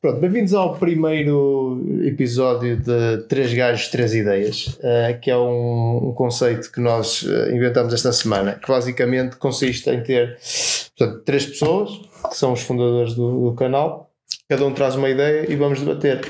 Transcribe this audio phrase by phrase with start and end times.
[0.00, 6.70] Pronto, bem-vindos ao primeiro episódio de Três Gajos, Três Ideias, uh, que é um, conceito
[6.70, 10.38] que nós uh, inventamos esta semana, que basicamente consiste em ter
[10.96, 11.90] portanto, três pessoas,
[12.28, 14.12] que são os fundadores do, do canal,
[14.48, 16.20] cada um traz uma ideia e vamos debater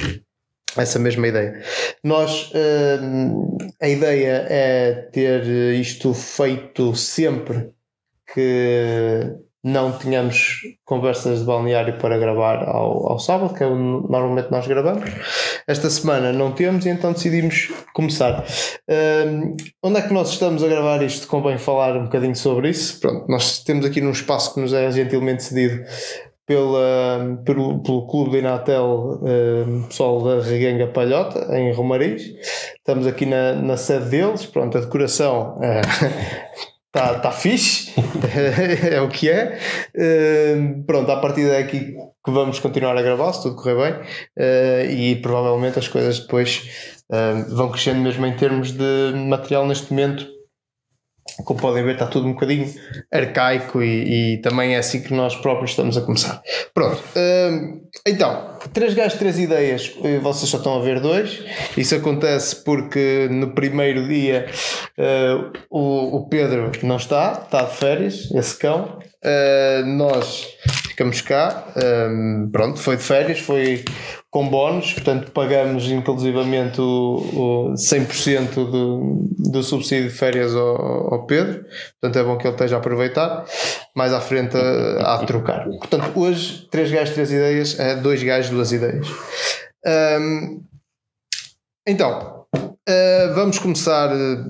[0.75, 1.63] essa mesma ideia.
[2.03, 5.45] Nós, uh, a ideia é ter
[5.75, 7.69] isto feito sempre
[8.33, 9.37] que
[9.69, 14.67] não tínhamos conversas de balneário para gravar ao, ao sábado, que é o normalmente nós
[14.67, 15.11] gravamos.
[15.67, 18.45] Esta semana não temos e então decidimos começar.
[18.89, 21.27] Um, onde é que nós estamos a gravar isto?
[21.27, 22.99] Convém falar um bocadinho sobre isso.
[23.01, 25.85] Pronto, nós temos aqui num espaço que nos é gentilmente cedido
[26.47, 32.23] pela, pelo, pelo Clube de Inatel um, pessoal da Reguenga Palhota, em Romariz.
[32.77, 34.47] Estamos aqui na, na sede deles.
[34.47, 35.59] Pronto, a decoração.
[35.59, 37.93] Uh, Está tá fixe,
[38.91, 39.59] é o que é.
[39.95, 44.91] Uh, pronto, a partir daqui que vamos continuar a gravar, se tudo correr bem, uh,
[44.91, 50.38] e provavelmente as coisas depois uh, vão crescendo mesmo em termos de material neste momento.
[51.45, 52.73] Como podem ver, está tudo um bocadinho
[53.13, 56.43] arcaico e, e também é assim que nós próprios estamos a começar.
[56.75, 57.03] Pronto,
[58.07, 61.43] então, três gajos, três ideias, vocês só estão a ver dois.
[61.77, 64.47] Isso acontece porque no primeiro dia
[64.99, 68.99] uh, o, o, Pedro não está, está de férias, esse cão.
[69.25, 70.47] Uh, nós
[70.99, 71.65] ficamos cá,
[72.11, 73.85] um, pronto, foi de férias, foi
[74.33, 81.25] com bónus, portanto pagamos inclusivamente o, o 100% do, do subsídio de férias ao, ao,
[81.25, 81.65] Pedro,
[82.01, 83.45] portanto é bom que ele esteja a aproveitar,
[83.95, 85.67] mais à frente a, a trocar.
[85.67, 89.07] Portanto, hoje, três gajos, três ideias, é dois gajos, duas ideias.
[90.21, 90.65] Um,
[91.87, 94.45] então, uh, vamos começar eh,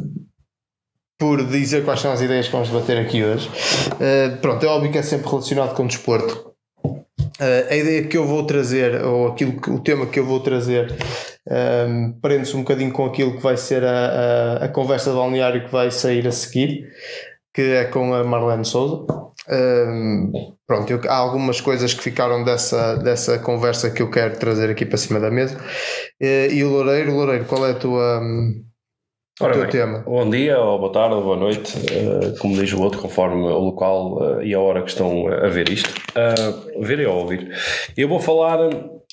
[1.18, 3.50] por dizer quais são as ideias que vamos debater aqui hoje.
[3.94, 6.52] Uh, pronto, é óbvio que é sempre relacionado com o desporto.
[6.84, 10.40] Uh, a ideia que eu vou trazer, ou aquilo que, o tema que eu vou
[10.40, 10.92] trazer,
[11.48, 13.90] um, ehm, prende-se um bocadinho com aquilo que vai ser a,
[14.60, 16.88] a, a, conversa de balneário que vai sair a seguir,
[17.54, 19.04] que é com a Marlene Souza.
[19.48, 20.32] Um, ehm,
[20.66, 24.84] pronto, eu, há algumas coisas que ficaram dessa, dessa conversa que eu quero trazer aqui
[24.84, 25.56] para cima da mesa.
[26.20, 28.20] Uh, e o Loureiro, Loureiro, qual é a tua.
[28.20, 28.67] Um,
[29.40, 30.00] Ora bem, tema.
[30.00, 33.58] Bom dia, ou boa tarde, ou boa noite, uh, como diz o outro, conforme o
[33.60, 37.56] local uh, e a hora que estão a ver isto, uh, ver e a ouvir.
[37.96, 38.58] Eu vou falar,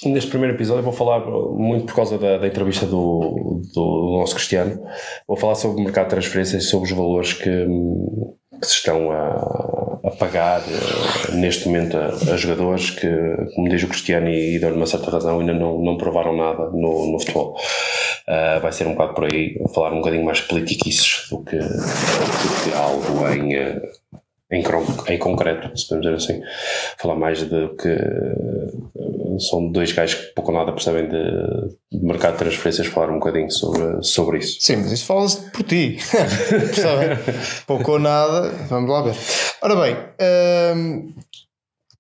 [0.03, 4.81] neste primeiro episódio, vou falar muito por causa da, da entrevista do, do, nosso Cristiano,
[5.27, 7.67] vou falar sobre o mercado de transferências e sobre os valores que,
[8.65, 10.61] que se estão a, a pagar
[11.33, 13.07] neste momento a, a, jogadores que,
[13.55, 16.69] como diz o Cristiano, e, e deu-lhe uma certa razão, ainda não, não provaram nada
[16.71, 17.55] no, no futebol.
[18.27, 22.63] Uh, vai ser um bocado por aí, falar um bocadinho mais politiquices do que, do
[22.63, 23.81] que algo em, uh,
[24.51, 24.63] em,
[25.07, 26.41] em, concreto, se podemos dizer assim.
[26.97, 32.05] Falar mais de que uh, são dois gajos que pouco ou nada percebem de, de,
[32.05, 34.57] mercado de transferências, falar um bocadinho sobre, sobre isso.
[34.61, 35.97] Sim, mas isso fala-se por ti,
[37.65, 39.15] pouco ou nada, vamos lá ver.
[39.61, 39.95] Ora bem,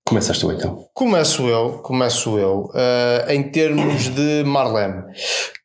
[0.07, 0.87] Começas tu então.
[0.93, 4.99] Começo eu, começo eu, uh, em termos de Marlene.
[4.99, 5.05] O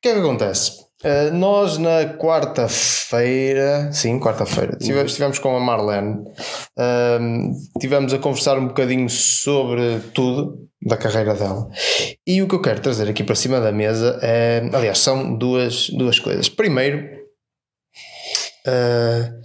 [0.01, 0.81] que é que acontece?
[1.03, 8.69] Uh, nós na quarta-feira, sim, quarta-feira, estivemos com a Marlene, uh, estivemos a conversar um
[8.69, 11.71] bocadinho sobre tudo da carreira dela.
[12.27, 15.89] E o que eu quero trazer aqui para cima da mesa é, aliás, são duas,
[15.89, 16.51] duas coisas.
[16.51, 16.99] Primeiro,
[18.67, 19.41] uh,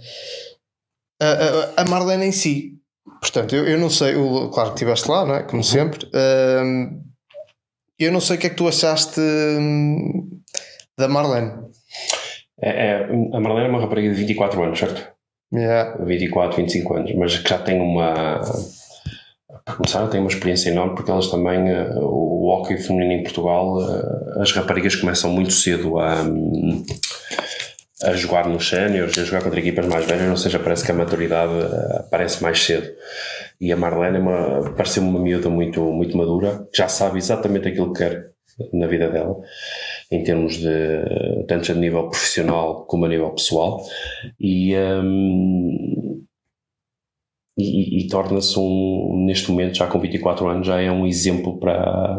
[1.22, 2.72] a, a Marlene em si.
[3.20, 5.42] Portanto, eu, eu não sei, eu, claro que estiveste lá, não é?
[5.42, 5.62] Como uhum.
[5.62, 6.06] sempre.
[6.06, 7.06] Uh,
[7.98, 10.35] eu não sei o que é que tu achaste hum,
[10.96, 11.52] da Marlene.
[12.60, 15.16] É, é, a Marlene é uma rapariga de 24 anos, certo?
[15.52, 15.96] Yeah.
[16.04, 18.40] 24, 25 anos, mas que já tem uma.
[19.64, 21.72] Para começar, tem uma experiência enorme porque elas também.
[21.72, 26.24] Uh, o hockey feminino em Portugal, uh, as raparigas começam muito cedo a.
[28.02, 30.94] A jogar nos séniores, a jogar contra equipas mais velhas, ou seja, parece que a
[30.94, 32.86] maturidade uh, aparece mais cedo.
[33.58, 37.94] E a Marlene é uma, pareceu uma miúda muito, muito madura, já sabe exatamente aquilo
[37.94, 38.36] que quer
[38.72, 39.36] na vida dela,
[40.10, 43.82] em termos de, tanto a nível profissional como a nível pessoal,
[44.38, 46.22] e, um,
[47.58, 52.16] e, e torna-se um, neste momento, já com 24 anos, já é um exemplo para,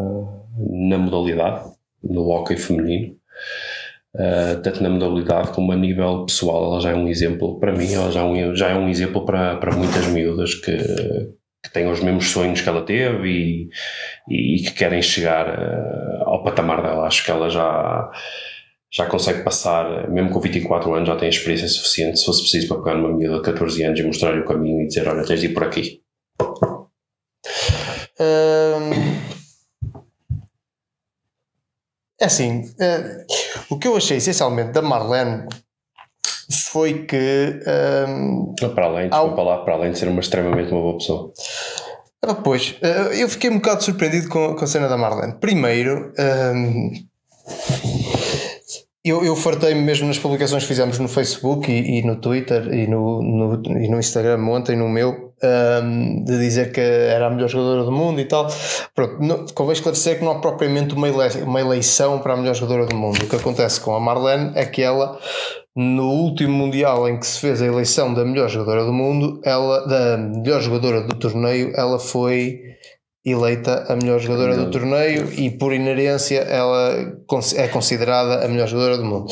[0.57, 1.69] na modalidade,
[2.04, 3.16] no hockey feminino,
[4.16, 6.66] uh, tanto na modalidade como a nível pessoal.
[6.66, 9.25] Ela já é um exemplo para mim, ela já é um, já é um exemplo
[9.25, 10.78] para, para muitas miúdas que,
[11.63, 13.30] que têm os mesmos sonhos que ela teve
[14.28, 16.97] e, e que querem chegar uh, ao patamar dela.
[17.07, 18.12] Acho que ela já
[18.92, 22.77] já consegue passar, mesmo com 24 anos, já tem experiência suficiente, se fosse preciso, para
[22.77, 25.48] pegar uma miúda de 14 anos e mostrar-lhe o caminho e dizer: Olha, tens de
[25.48, 26.01] ir por aqui.
[32.19, 33.25] É assim, uh,
[33.69, 35.48] o que eu achei essencialmente da Marlene
[36.71, 37.59] foi que.
[38.07, 39.48] Um, para além, desculpa ao...
[39.48, 41.31] lá, para além de ser uma extremamente uma boa pessoa.
[42.28, 45.36] Ah, pois, uh, eu fiquei um bocado surpreendido com, com a cena da Marlene.
[45.40, 46.12] Primeiro,
[46.54, 46.92] um,
[49.06, 52.86] eu, eu fartei-me mesmo nas publicações que fizemos no Facebook e, e no Twitter e
[52.86, 57.48] no, no, e no Instagram ontem, no meu, um, de dizer que era a melhor
[57.48, 58.48] jogadora do mundo e tal.
[58.94, 63.24] Pronto, convém esclarecer que não há propriamente uma eleição para a melhor jogadora do mundo.
[63.24, 65.18] O que acontece com a Marlene é que ela,
[65.78, 69.86] no último Mundial em que se fez a eleição da melhor jogadora do mundo, ela,
[69.86, 72.60] da melhor jogadora do torneio, ela foi
[73.24, 77.16] eleita a melhor jogadora do torneio e por inerência ela
[77.56, 79.28] é considerada a melhor jogadora do mundo.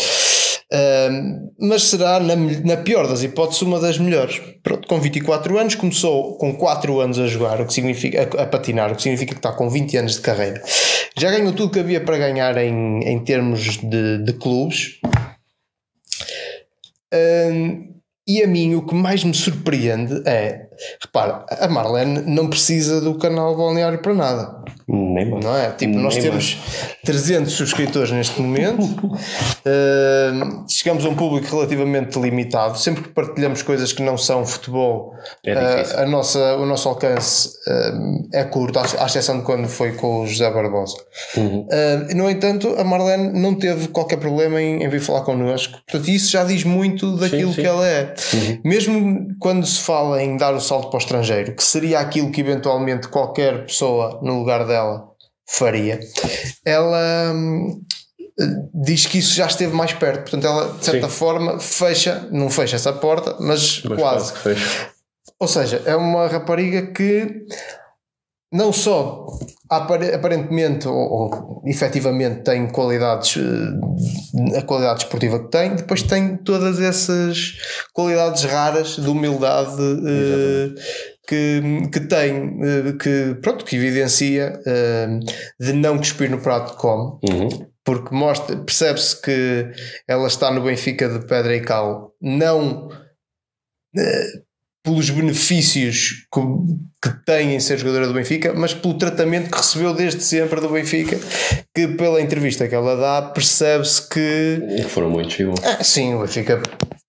[0.72, 4.42] Uh, mas será, na, na, pior das hipóteses, uma das melhores.
[4.62, 8.46] Pronto, com 24 anos, começou com 4 anos a jogar, o que significa a, a,
[8.46, 10.62] patinar, o que significa que está com 20 anos de carreira.
[11.18, 15.00] Já ganhou tudo que havia para ganhar em, em termos de, de clubes.
[17.16, 17.96] Uh,
[18.28, 20.68] e a mim o que mais me surpreende é,
[21.00, 24.55] repara, a Marlene não precisa do canal Balneário para nada.
[24.88, 25.44] Nem mais.
[25.44, 25.72] Não é?
[25.72, 26.96] Tipo, Nem nós temos mais.
[27.06, 32.78] 300 subscritores neste momento, uh, chegamos a um público relativamente limitado.
[32.78, 35.14] Sempre que partilhamos coisas que não são futebol,
[35.46, 39.94] é uh, a nossa, o nosso alcance uh, é curto, à exceção de quando foi
[39.94, 40.96] com o José Barbosa.
[41.38, 41.68] Uhum.
[42.16, 45.80] no entanto, a Marlene não teve qualquer problema em, em vir falar connosco.
[45.90, 47.62] Portanto, isso já diz muito daquilo sim, sim.
[47.62, 48.14] que ela é.
[48.34, 48.60] Uhum.
[48.64, 52.42] Mesmo quando se fala em dar o salto para o estrangeiro, que seria aquilo que
[52.42, 55.10] eventualmente qualquer pessoa no lugar dela
[55.48, 56.00] faria,
[56.66, 57.82] ela hum,
[58.74, 60.22] diz que isso já esteve mais perto.
[60.22, 61.16] Portanto, ela de certa Sim.
[61.16, 64.34] forma fecha, não fecha essa porta, mas, mas quase.
[64.34, 64.60] quase
[65.40, 67.46] Ou seja, é uma rapariga que
[68.56, 69.26] não só
[69.70, 76.80] aparentemente ou, ou efetivamente tem qualidades eh, a qualidade esportiva que tem depois tem todas
[76.80, 77.54] essas
[77.94, 80.76] qualidades raras de humildade uh,
[81.28, 81.62] que,
[81.92, 84.60] que tem uh, que pronto que evidencia
[85.60, 87.50] de não cuspir no prato de come uhum.
[87.84, 89.72] porque mostra percebe-se que
[90.08, 92.90] ela está no Benfica de pedra e cal não
[94.86, 96.42] pelos benefícios que,
[97.02, 100.70] que tem em ser jogadora do Benfica, mas pelo tratamento que recebeu desde sempre do
[100.70, 101.20] Benfica,
[101.74, 104.84] que pela entrevista que ela dá percebe-se que.
[104.88, 106.62] Foram muitos, ah, Sim, o Benfica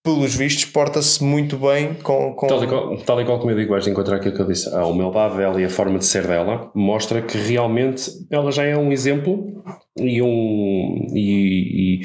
[0.02, 2.32] pelos vistos, porta-se muito bem com.
[2.34, 2.46] com...
[2.46, 4.72] Tal, e qual, tal e qual como eu digo, vais encontrar aquilo que eu disse.
[4.74, 8.76] A humildade dela e a forma de ser dela mostra que realmente ela já é
[8.76, 9.62] um exemplo
[9.98, 11.06] e um.
[11.14, 12.00] E,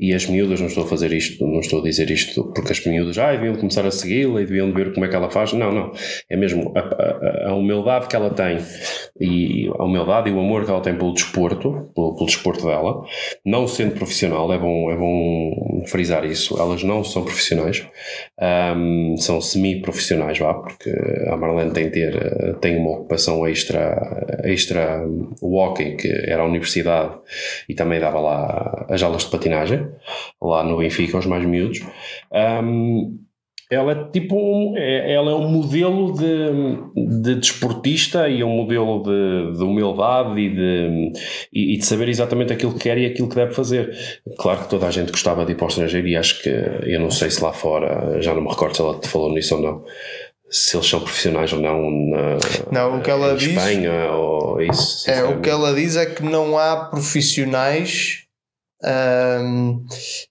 [0.00, 2.72] e, e, as miúdas, não estou a fazer isto, não estou a dizer isto porque
[2.72, 5.52] as miúdas ah, deviam começar a segui-la e deviam ver como é que ela faz.
[5.52, 5.92] Não, não.
[6.28, 8.58] É mesmo a, a, a, humildade que ela tem
[9.20, 13.04] e a humildade e o amor que ela tem pelo desporto, pelo, pelo desporto dela,
[13.44, 16.60] não sendo profissional, é bom, é bom frisar isso.
[16.60, 17.86] Elas não são profissionais
[18.76, 20.90] um, são semi-profissionais, vá, porque
[21.28, 25.04] a Marlene tem, ter, tem uma ocupação extra, extra
[25.40, 27.14] walking, que era a universidade
[27.68, 29.88] e também dava lá as aulas de patinagem,
[30.40, 31.82] lá no Benfica, aos mais miúdos.
[32.32, 33.18] Um,
[33.68, 39.02] ela é tipo um, é, ela é um modelo de, de desportista e um modelo
[39.02, 41.12] de, de humildade e de,
[41.52, 43.92] e, e, de saber exatamente aquilo que quer e aquilo que deve fazer.
[44.38, 47.00] Claro que toda a gente gostava de ir para o estrangeiro e acho que, eu
[47.00, 49.62] não sei se lá fora, já não me recordo se ela te falou nisso ou
[49.62, 49.84] não,
[50.50, 52.38] se eles são profissionais ou não na
[52.70, 55.10] não, o que ela diz, Espanha ou isso.
[55.10, 58.24] É, o que ela diz é que não há profissionais.
[58.82, 59.84] Hum,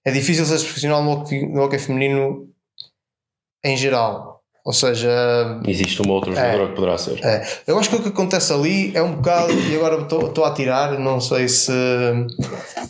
[0.04, 2.48] é difícil ser profissional no hockey, no hockey feminino
[3.64, 4.35] em geral.
[4.66, 5.08] Ou seja.
[5.64, 7.24] Existe uma outra jogadora é, que poderá ser.
[7.24, 7.46] É.
[7.68, 9.52] Eu acho que o que acontece ali é um bocado.
[9.52, 11.70] E agora estou a tirar, não sei se.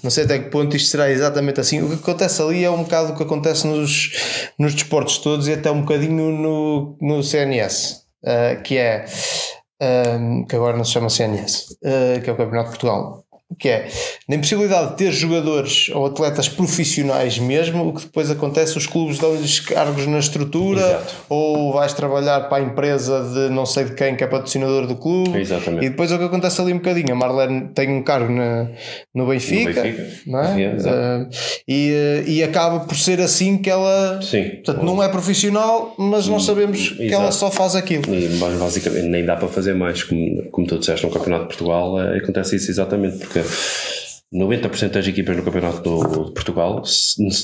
[0.02, 1.82] Não sei até que ponto isto será exatamente assim.
[1.82, 4.10] O que acontece ali é um bocado o que acontece nos,
[4.58, 9.04] nos desportos todos e até um bocadinho no, no CNS, uh, eh, que é.
[9.78, 12.78] Um, eh, que agora não se chama CNS, uh, eh, que é o Campeonato de
[12.78, 13.25] Portugal
[13.58, 13.88] que é
[14.28, 19.18] na impossibilidade de ter jogadores ou atletas profissionais mesmo, o que depois acontece, os clubes
[19.18, 21.14] dão-lhes cargos na estrutura Exato.
[21.28, 24.96] ou vais trabalhar para a empresa de não sei de quem que é patrocinador do
[24.96, 25.86] clube Exatamente.
[25.86, 28.68] e depois é o que acontece ali um bocadinho, a Marlene tem um cargo na,
[29.14, 30.06] no Benfica, no Benfica.
[30.26, 30.76] Não é?
[30.76, 31.28] uh,
[31.68, 34.50] e, eh, e acaba por ser assim que ela Sim.
[34.64, 36.96] Portanto, não é profissional, mas nós sabemos Exato.
[36.96, 38.12] que ela só faz aquilo.
[38.12, 42.00] E, basicamente nem dá para fazer mais, como, como tu disseste no Campeonato de Portugal,
[42.00, 43.35] é, acontece isso exatamente, porque
[44.32, 46.82] 90% das equipas no Campeonato de Portugal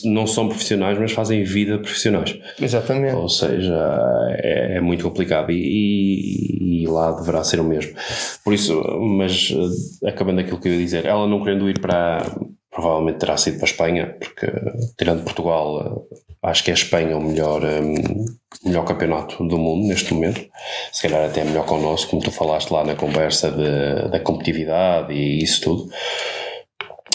[0.05, 2.37] não são profissionais, mas fazem vida profissionais.
[2.61, 3.15] Exatamente.
[3.15, 7.95] Ou seja, é, é muito complicado e, e, e, lá deverá ser o mesmo.
[8.45, 9.53] Por isso, mas
[10.03, 12.27] eh, acabando aquilo que eu ia dizer, ela não querendo ir para,
[12.71, 14.53] provavelmente terá sido para a Espanha, porque
[14.99, 16.07] tirando Portugal,
[16.43, 18.25] acho que é a Espanha o melhor, um,
[18.65, 20.45] melhor campeonato do mundo neste momento.
[20.93, 24.21] Se calhar até melhor que o nosso, como tu falaste lá na conversa de, da
[24.21, 25.89] competitividade e isso tudo.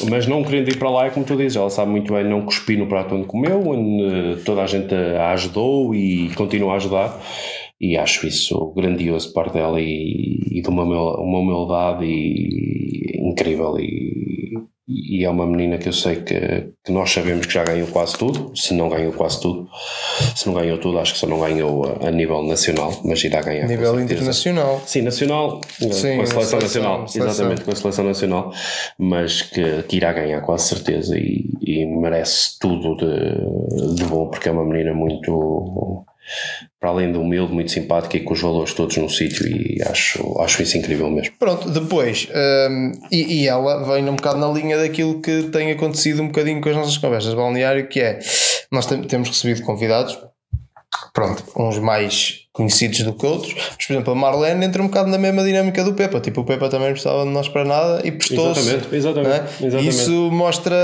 [0.10, 2.46] Mas não querendo ir para lá, é como tu dizes, ela sabe muito bem não
[2.46, 7.20] cuspir no prato onde comeu, onde toda a gente a ajudou e continua a ajudar
[7.80, 14.54] e acho isso grandioso parte dela e, e de uma, uma humildade e, incrível e,
[14.88, 18.18] e, é uma menina que eu sei que, que, nós sabemos que já ganhou quase
[18.18, 19.68] tudo, se não ganhou quase tudo,
[20.34, 23.42] se não ganhou tudo acho que só não ganhou a, a nível nacional, mas irá
[23.42, 23.66] ganhar.
[23.66, 24.82] A nível internacional.
[24.86, 27.32] Sim, nacional, Sim, com a seleção, seleção nacional, seleção.
[27.32, 28.54] exatamente, com a seleção nacional,
[28.98, 34.48] mas que, que irá ganhar quase certeza e, e merece tudo de, de bom porque
[34.48, 36.06] é uma menina muito
[36.80, 40.40] para além de humilde, muito simpática e com os valores todos no sítio e acho,
[40.42, 41.34] acho isso incrível mesmo.
[41.40, 42.28] Pronto, depois,
[42.70, 46.62] um, e, e, ela vem um bocado na linha daquilo que tem acontecido um bocadinho
[46.62, 48.20] com as nossas conversas de balneário, que é,
[48.72, 50.18] nós temos recebido convidados,
[51.14, 55.10] pronto, uns mais conhecidos do que outros, mas por exemplo a Marlene entra um bocado
[55.10, 58.02] na mesma dinâmica do Pepa, tipo o Pepa também não precisava de nós para nada
[58.04, 58.60] e prestou-se.
[58.60, 59.68] Exatamente, exatamente, é?
[59.68, 59.90] exatamente.
[59.90, 60.76] Isso mostra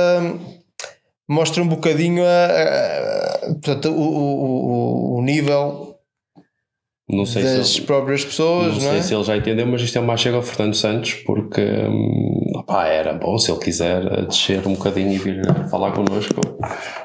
[1.28, 5.94] mostra um bocadinho a, a portanto, o, o, o nível
[7.10, 7.36] não das
[7.76, 8.68] ele, próprias pessoas.
[8.68, 9.02] Não, não sei é?
[9.02, 12.88] se ele já entendeu, mas isto é uma chega ao Fernando Santos porque hum, opá,
[12.88, 16.40] era bom se ele quiser descer um bocadinho e vir falar connosco.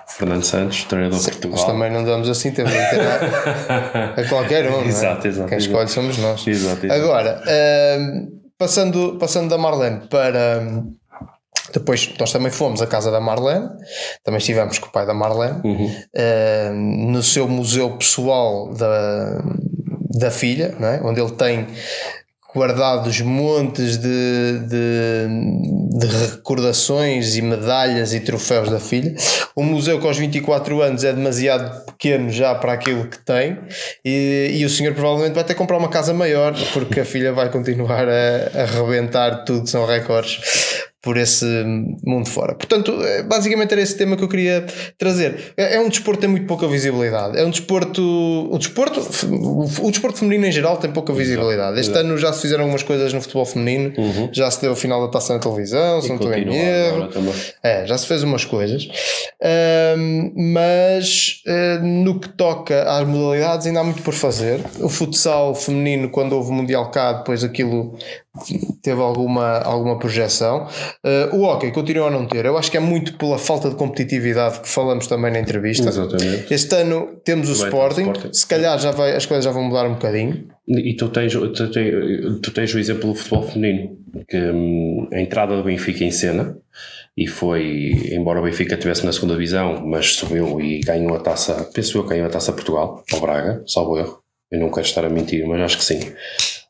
[0.07, 1.59] Fernando Santos, treinador de Portugal.
[1.59, 4.85] Mas também não damos assim tempo a, a qualquer um.
[4.85, 5.31] exato, é?
[5.31, 5.49] exato.
[5.49, 6.47] Quem escolhe somos nós.
[6.47, 7.01] Exato, exato.
[7.01, 7.43] Agora,
[7.99, 10.95] hum, passando, passando da Marlene para hum,
[11.73, 13.69] depois nós também fomos à casa da Marlene,
[14.25, 15.87] também estivemos com o pai da Marlene, uhum.
[15.87, 16.75] uh,
[17.13, 19.43] no seu museu pessoal da,
[20.19, 21.01] da filha, é?
[21.05, 21.67] onde ele tem
[22.57, 29.15] guardados montes de, de, de, recordações e medalhas e troféus da filha.
[29.55, 33.59] O museu com aos 24 anos é demasiado pequeno já para aquilo que tem
[34.05, 37.33] e, e o senhor provavelmente vai ter que comprar uma casa maior porque a filha
[37.33, 41.47] vai continuar a, a rebentar tudo são recordes por esse
[42.05, 42.55] mundo fora.
[42.55, 45.53] Portanto, é, basicamente era esse tema que eu queria trazer.
[45.57, 47.39] É, é um desporto que tem muito pouca visibilidade.
[47.39, 48.03] É um desporto.
[48.51, 49.01] O desporto,
[49.81, 51.79] o desporto feminino em geral tem pouca visibilidade.
[51.79, 54.29] Este ano já se fizeram algumas coisas no futebol feminino, uhum.
[54.33, 57.09] já se deu a final da taça na televisão, se não estou em erro.
[57.63, 58.89] É, já se fez umas coisas.
[59.97, 64.61] Um, mas uh, no que toca às modalidades, ainda há muito por fazer.
[64.81, 67.97] O futsal feminino, quando houve o Mundial cá, depois aquilo
[68.83, 70.67] teve alguma, alguma projeção.
[71.05, 72.45] Uh, o hockey continua a não ter.
[72.45, 75.89] Eu acho que é muito pela falta de competitividade que falamos também na entrevista.
[75.89, 76.53] Exatamente.
[76.53, 78.03] Este ano temos o sporting.
[78.03, 78.33] sporting.
[78.33, 80.49] Se calhar já vai, as coisas já vão mudar um bocadinho.
[80.69, 83.97] E tu tens, tu tens, tu tens o exemplo do futebol feminino,
[84.29, 86.57] que hum, a entrada do Benfica em cena
[87.17, 91.69] e foi, embora o Benfica estivesse na segunda divisão, mas subiu e ganhou a taça,
[91.75, 94.23] penso eu que ganhou a taça Portugal, ao Braga, salvo erro.
[94.53, 95.99] Eu não quero estar a mentir, mas acho que sim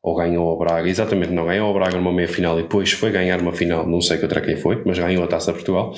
[0.09, 3.11] ou ganhou o Braga, exatamente, não ganhou o Braga numa meia final e depois foi
[3.11, 5.93] ganhar uma final, não sei contra quem foi, mas ganhou a Taça Portugal.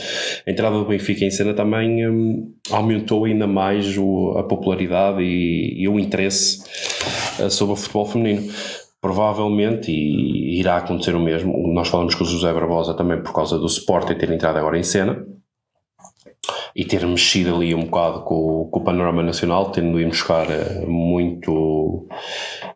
[0.47, 5.83] A entrada do Benfica em cena também hum, aumentou ainda mais o, a popularidade e,
[5.83, 6.62] e o interesse
[7.38, 8.50] uh, sobre o futebol feminino.
[9.00, 13.59] Provavelmente, e irá acontecer o mesmo, nós falamos com o José Barbosa também por causa
[13.59, 15.25] do Sport e ter entrado agora em cena,
[16.74, 20.84] e ter mexido ali um bocado com, com o panorama nacional, tendo ido buscar eh,
[20.86, 22.06] muito,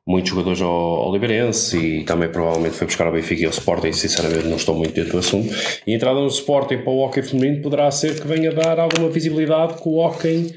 [0.06, 3.92] muitos jogadores ao, ao Liberense e também provavelmente foi buscar ao Benfica e ao Sporting,
[3.92, 5.54] sinceramente não estou muito dentro do assunto.
[5.86, 9.08] E a entrada no Sporting para o hockey feminino poderá ser que venha dar alguma
[9.08, 10.54] visibilidade que o hockey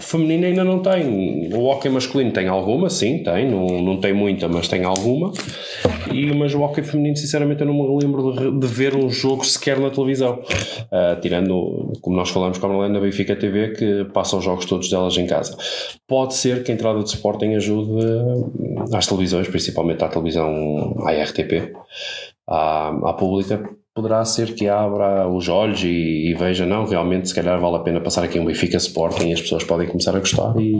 [0.00, 1.52] feminino ainda não tem.
[1.54, 5.32] O hockey masculino tem alguma, sim, tem, não, não tem muita, mas tem alguma.
[6.12, 9.44] E, mas o hockey feminino, sinceramente, eu não me lembro de, de ver um jogo
[9.44, 10.40] sequer na televisão.
[10.40, 14.64] Uh, tirando, como nós falamos com a Marlene na Benfica TV, que passa os jogos
[14.64, 15.56] todos delas em casa.
[16.06, 18.06] Pode ser que a entrada de Sporting ajude
[18.92, 21.72] às televisões, principalmente à televisão à RTP,
[22.46, 23.62] à, à pública,
[23.94, 27.80] poderá ser que abra os olhos e, e, veja, não, realmente se calhar vale a
[27.80, 30.72] pena passar aqui um Benfica Sporting e as pessoas podem começar a gostar e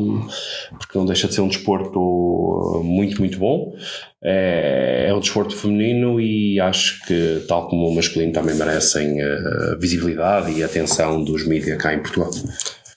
[0.78, 3.74] porque não deixa de ser um desporto muito, muito bom
[4.22, 9.76] é, é um desporto feminino e acho que tal como o masculino também merecem a
[9.78, 12.30] visibilidade e atenção dos mídias cá em Portugal.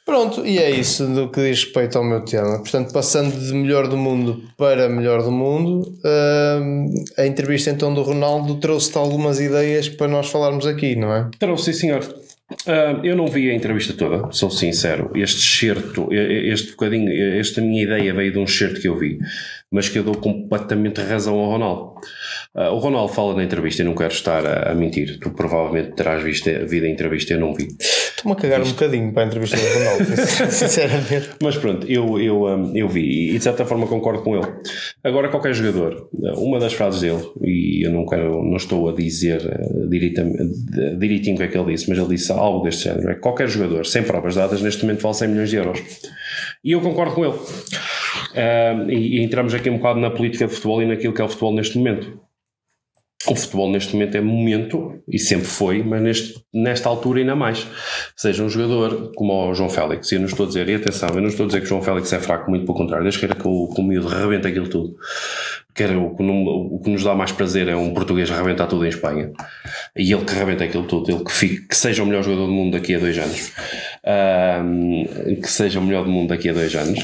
[0.05, 2.60] Pronto, e é isso do que diz respeito ao meu tema.
[2.60, 8.01] Portanto, passando de melhor do mundo para melhor do mundo, uh, a entrevista então do
[8.01, 11.29] Ronaldo trouxe-te algumas ideias para nós falarmos aqui, não é?
[11.39, 12.01] Trouxe, sim, senhor.
[12.67, 15.10] Uh, eu não vi a entrevista toda, sou sincero.
[15.15, 19.19] Este certo, este bocadinho, esta minha ideia veio de um certo que eu vi,
[19.72, 21.93] mas que eu dou completamente razão ao Ronaldo.
[22.55, 25.17] Uh, o Ronaldo fala na entrevista e não quero estar a, a, mentir.
[25.19, 27.67] Tu provavelmente terás visto a vida a entrevista, eu não vi.
[27.79, 28.69] Estou-me a cagar Isto...
[28.69, 30.05] um bocadinho para a entrevista do Ronaldo,
[30.53, 31.29] sinceramente.
[31.41, 34.45] Mas pronto, eu, eu, um, eu vi e de certa forma concordo com ele.
[35.03, 39.41] Agora, qualquer jogador, uma das frases dele, e eu não, quero, não estou a dizer
[39.89, 43.48] direitinho o que é que ele disse, mas ele disse algo deste género: é qualquer
[43.48, 45.81] jogador sem provas dadas neste momento vale 100 milhões de euros.
[46.63, 47.33] E eu concordo com ele.
[47.33, 51.25] Uh, e, e entramos aqui um bocado na política de futebol e naquilo que é
[51.25, 52.23] o futebol neste momento
[53.27, 57.65] o futebol neste momento é momento, e sempre foi, mas neste, nesta altura ainda mais.
[58.18, 61.10] Seja um jogador como o João Félix, e eu não estou a dizer, e atenção,
[61.10, 63.20] eu não estou a dizer que o João Félix é fraco, muito pelo contrário, desde
[63.20, 64.96] que era que o, que o miúdo rebenta aquilo tudo.
[65.70, 69.32] O, que o que nos dá mais prazer é um português rebentar tudo em Espanha.
[69.96, 72.51] E ele que rebenta aquilo tudo, ele que, fique, que seja o melhor jogador do
[72.51, 73.51] mundo daqui a dois anos.
[74.06, 75.06] Um,
[75.42, 77.00] que seja o melhor do mundo daqui a dois anos.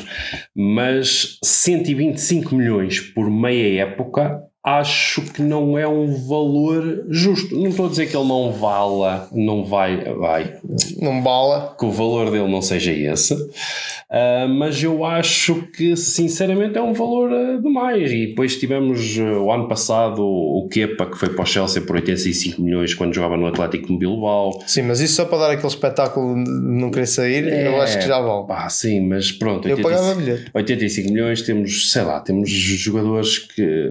[0.56, 4.44] Mas 125 milhões por meia época
[4.78, 7.56] acho que não é um valor justo.
[7.56, 10.58] Não estou a dizer que ele não vala, não vai, vai.
[11.02, 11.76] Não bala.
[11.78, 13.34] Que o valor dele não seja esse.
[13.34, 18.12] Uh, mas eu acho que sinceramente é um valor uh, demais.
[18.12, 21.96] E depois tivemos uh, o ano passado o Kepa que foi para o Chelsea por
[21.96, 24.64] 85 milhões quando jogava no Atlético de Bilbao.
[24.66, 28.00] Sim, mas isso só para dar aquele espetáculo de não querer sair, é, eu acho
[28.00, 28.48] que já vale.
[28.48, 29.68] Pá, sim, mas pronto.
[29.68, 30.52] Eu 85, pagava bilhete.
[30.54, 33.90] 85 milhões, temos, sei lá, temos jogadores que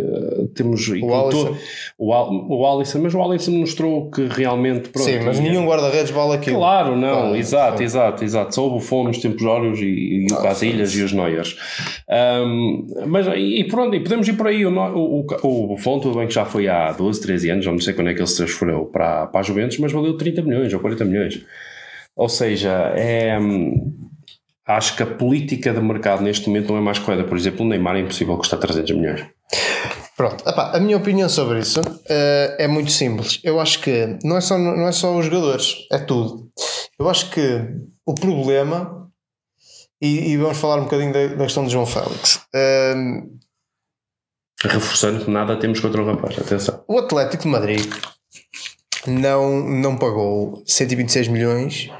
[0.54, 0.67] temos
[1.02, 1.56] o Alisson.
[1.98, 6.10] O, Al, o Alisson, mas o Alisson mostrou que realmente pronto, Sim, mas nenhum guarda-redes
[6.10, 6.58] vale aquilo.
[6.58, 8.54] Claro, não, exato, exato, exato.
[8.54, 11.56] Só o Buffon nos tempos óleos e e, o Casilhas e os Neuers.
[12.08, 14.64] Um, mas e pronto, e podemos ir por aí.
[14.64, 17.80] O, o, o Buffon, tudo bem que já foi há 12, 13 anos, já não
[17.80, 20.72] sei quando é que ele se transferiu para, para a Juventus, mas valeu 30 milhões
[20.72, 21.44] ou 40 milhões.
[22.16, 23.38] Ou seja, é,
[24.66, 27.24] acho que a política de mercado neste momento não é mais correta.
[27.24, 29.24] Por exemplo, o Neymar é impossível custar 300 milhões.
[30.18, 33.38] Pronto, Epá, a minha opinião sobre isso uh, é muito simples.
[33.44, 36.50] Eu acho que não é, só, não é só os jogadores, é tudo.
[36.98, 37.64] Eu acho que
[38.04, 39.08] o problema
[40.02, 42.40] e, e, vamos falar um bocadinho da, da questão de João Félix.
[42.96, 43.38] Um,
[44.60, 46.82] Reforçando que nada temos contra o rapaz, atenção.
[46.88, 47.86] O Atlético de Madrid
[49.08, 51.90] não, não pagou 126 milhões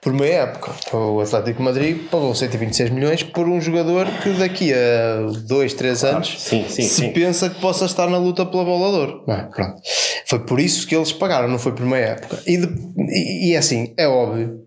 [0.00, 0.72] por meia época.
[0.96, 6.04] O Atlético de Madrid pagou 126 milhões por um jogador que daqui a 2, 3
[6.04, 7.12] anos sim, sim, se sim.
[7.12, 9.24] pensa que possa estar na luta pela bolador.
[9.26, 9.80] Não, pronto.
[10.26, 12.42] Foi por isso que eles pagaram, não foi por meia época.
[12.46, 12.68] E, de,
[13.08, 14.60] e, e é assim, é óbvio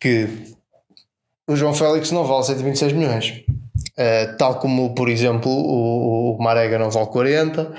[0.00, 0.28] que
[1.48, 3.42] o João Félix não vale 126 milhões.
[4.00, 7.70] Uh, tal como, por exemplo, o, o Marega não vale 40,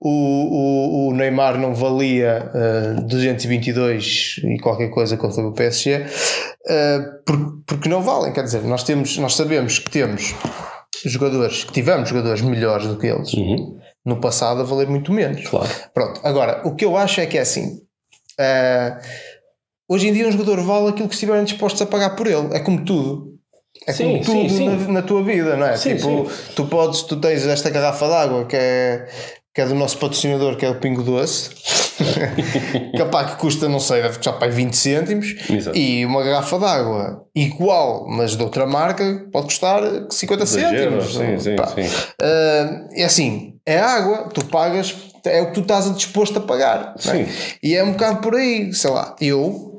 [0.00, 5.52] o, o, o Neymar não valia uh, eh, 222 e qualquer coisa quando foi o
[5.52, 8.32] PSG, uh, por, porque não valem.
[8.32, 10.32] Quer dizer, nós, temos, nós sabemos que temos
[11.04, 13.76] jogadores, que tivemos jogadores melhores do que eles uhum.
[14.06, 15.44] no passado a valer muito menos.
[15.48, 15.68] Claro.
[15.92, 17.80] Pronto, agora, o que eu acho é que é assim.
[19.88, 22.54] Hoje em dia um jogador vale aquilo que estiverem dispostos a pagar por ele.
[22.54, 23.33] É como tudo.
[23.86, 24.68] É sim, como tudo sim, sim.
[24.68, 25.76] Na, na, tua vida, não é?
[25.76, 29.06] Sim, tipo, tu podes, tu tens esta garrafa d'água que é,
[29.54, 31.50] que é do nosso patrocinador, que é o Pingo Doce.
[32.96, 35.34] capaz que custa, não sei, deve custar para 20 cêntimos.
[35.48, 35.76] Exato.
[35.76, 41.14] E uma garrafa d'água igual, mas de outra marca, pode custar 50 cêntimos.
[41.14, 41.96] Sim, sim, sim.
[42.20, 44.94] Uh, é assim, é água, tu pagas,
[45.24, 46.94] é o que tu estás disposto a pagar.
[46.98, 47.22] Sim.
[47.22, 47.28] É?
[47.62, 49.73] E é um bocado por aí, sei lá, eu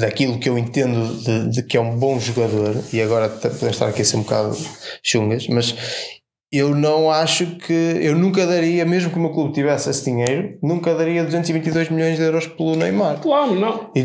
[0.00, 3.88] daquilo que eu entendo de, de, que é um bom jogador, e agora podemos estar
[3.88, 4.56] aqui a ser um bocado
[5.02, 5.74] chungas, mas
[6.52, 10.58] eu não acho que eu nunca daria, mesmo que o meu clube tivesse esse dinheiro,
[10.62, 13.20] nunca daria 222 milhões de euros pelo Neymar.
[13.20, 13.90] Claro, não.
[13.94, 14.02] E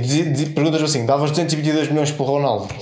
[0.56, 2.74] perguntas assim: davas 222 milhões pelo Ronaldo?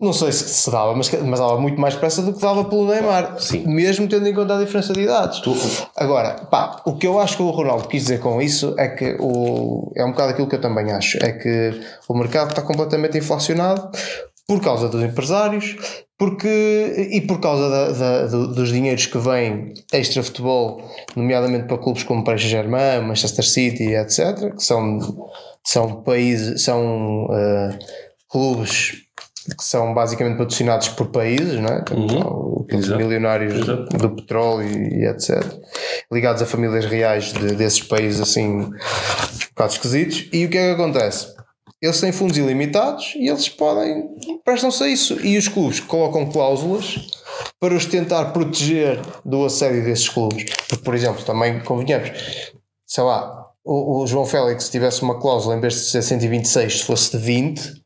[0.00, 2.86] Não sei se, se dava, mas, mas dava muito mais pressa do que dava pelo
[2.86, 3.66] Neymar, Sim.
[3.66, 5.40] mesmo tendo em conta a diferença de idades.
[5.40, 5.52] Tu...
[5.96, 9.16] Agora, pá, o que eu acho que o Ronaldo quis dizer com isso é que
[9.18, 13.18] o, é um bocado aquilo que eu também acho: é que o mercado está completamente
[13.18, 13.90] inflacionado
[14.46, 15.76] por causa dos empresários
[16.18, 20.82] porque, e por causa da, da, dos dinheiros que vêm extra futebol,
[21.14, 24.98] nomeadamente para clubes como Paris Saint-Germain, Manchester City, etc., que são,
[25.64, 27.78] são países, são uh,
[28.28, 29.07] clubes
[29.56, 31.84] que são basicamente patrocinados por países, não é?
[31.92, 32.64] Uhum.
[32.64, 33.96] Aqueles milionários Exato.
[33.96, 35.42] do petróleo e, e, etc.
[36.12, 38.70] Ligados a famílias reais de, desses países assim, um
[39.50, 40.28] bocado esquisitos.
[40.32, 41.34] E o que é que acontece?
[41.80, 44.08] Eles têm fundos ilimitados e eles podem,
[44.44, 45.24] prestam-se a isso.
[45.24, 47.06] E os clubes colocam cláusulas
[47.60, 50.44] para os tentar proteger do assédio desses clubes.
[50.68, 52.10] Porque, por exemplo, também convenhamos,
[52.84, 56.84] sei lá, o, o João Félix tivesse uma cláusula em vez de ser 126, se
[56.84, 57.84] fosse de 20,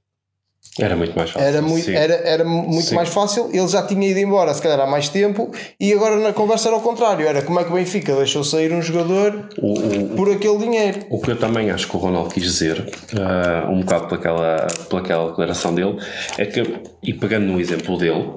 [0.78, 1.46] era muito mais fácil.
[1.46, 3.50] Era muito, era, era muito mais fácil.
[3.52, 6.76] Ele já tinha ido embora, se calhar há mais tempo, e agora na conversa era
[6.76, 10.30] ao contrário: era como é que o Benfica deixou sair um jogador o, o, por
[10.30, 11.00] aquele dinheiro.
[11.10, 15.28] O que eu também acho que o Ronaldo quis dizer, uh, um bocado pelaquela, pelaquela
[15.28, 15.98] declaração dele,
[16.38, 16.62] é que,
[17.02, 18.30] e pegando no exemplo dele,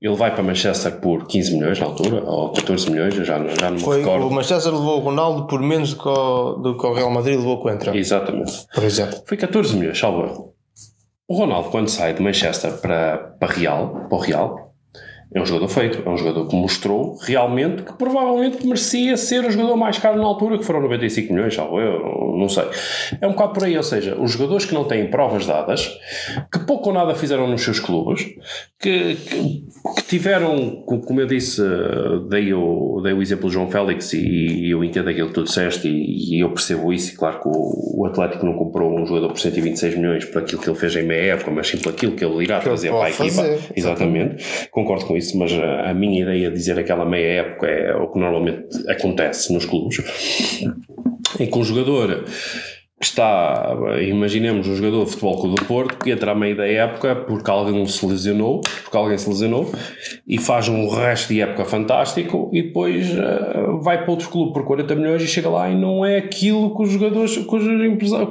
[0.00, 3.72] ele vai para Manchester por 15 milhões na altura, ou 14 milhões, já, já não
[3.72, 4.26] me Foi, recordo.
[4.26, 7.36] O Manchester levou o Ronaldo por menos do que o, do que o Real Madrid
[7.36, 7.96] levou o Coentra.
[7.96, 8.66] Exatamente.
[8.74, 9.22] Por exemplo.
[9.26, 10.51] Foi 14 milhões, salvo
[11.32, 14.71] o Ronaldo, quando sai de Manchester para, para Real, para o Real,
[15.34, 19.50] é um jogador feito, é um jogador que mostrou realmente que provavelmente merecia ser o
[19.50, 22.64] jogador mais caro na altura, que foram 95 milhões, salvo eu, não sei.
[23.20, 25.88] É um bocado por aí, ou seja, os jogadores que não têm provas dadas,
[26.52, 28.26] que pouco ou nada fizeram nos seus clubes,
[28.78, 29.64] que, que,
[29.96, 31.62] que tiveram, como eu disse,
[32.28, 35.44] dei o, dei o exemplo do João Félix e, e eu entendo aquilo que tu
[35.44, 39.06] disseste e, e, eu percebo isso, e claro que o, o, Atlético não comprou um
[39.06, 41.90] jogador por 126 milhões por aquilo que ele fez em meia época, mas sim por
[41.90, 43.58] aquilo que ele irá que trazer para a equipa.
[43.76, 48.08] Exatamente, concordo com isso, mas a, minha ideia de dizer aquela meia época é o
[48.08, 49.98] que normalmente acontece nos clubes,
[51.38, 52.24] em que um jogador
[53.02, 56.68] que está, imaginemos um jogador de futebol Clube do Porto que entra a meio da
[56.68, 59.72] época porque alguém se lesionou, porque alguém se lesionou
[60.24, 64.64] e faz um resto de época fantástico e depois uh, vai para outro clube por
[64.64, 68.30] 40 milhões e chega lá e não é aquilo que os jogadores, que os empresários,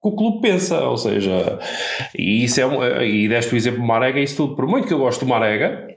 [0.00, 1.58] que o clube pensa, ou seja,
[2.16, 4.98] e isso é e deste o exemplo do Marega, isso tudo, por muito que eu
[4.98, 5.88] gosto do Marega,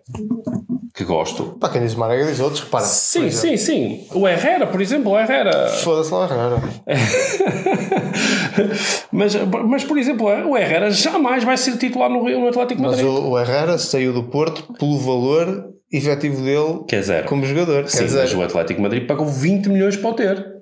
[0.94, 1.58] que gosto.
[1.60, 2.84] Para quem diz Marega diz outros, repara.
[2.84, 4.08] Sim, sim, sim.
[4.14, 5.70] O Herrera, por exemplo, o Herrera.
[5.70, 6.62] Foda-se lá o Herrera.
[9.12, 9.36] mas,
[9.68, 13.06] mas, por exemplo, o Herrera jamais vai ser titular no, no Atlético Madrid.
[13.06, 17.28] Mas o, o Herrera saiu do Porto pelo valor efetivo dele que é zero.
[17.28, 17.88] como jogador.
[17.88, 20.61] Sim, mas o Atlético Madrid pagou 20 milhões para o ter.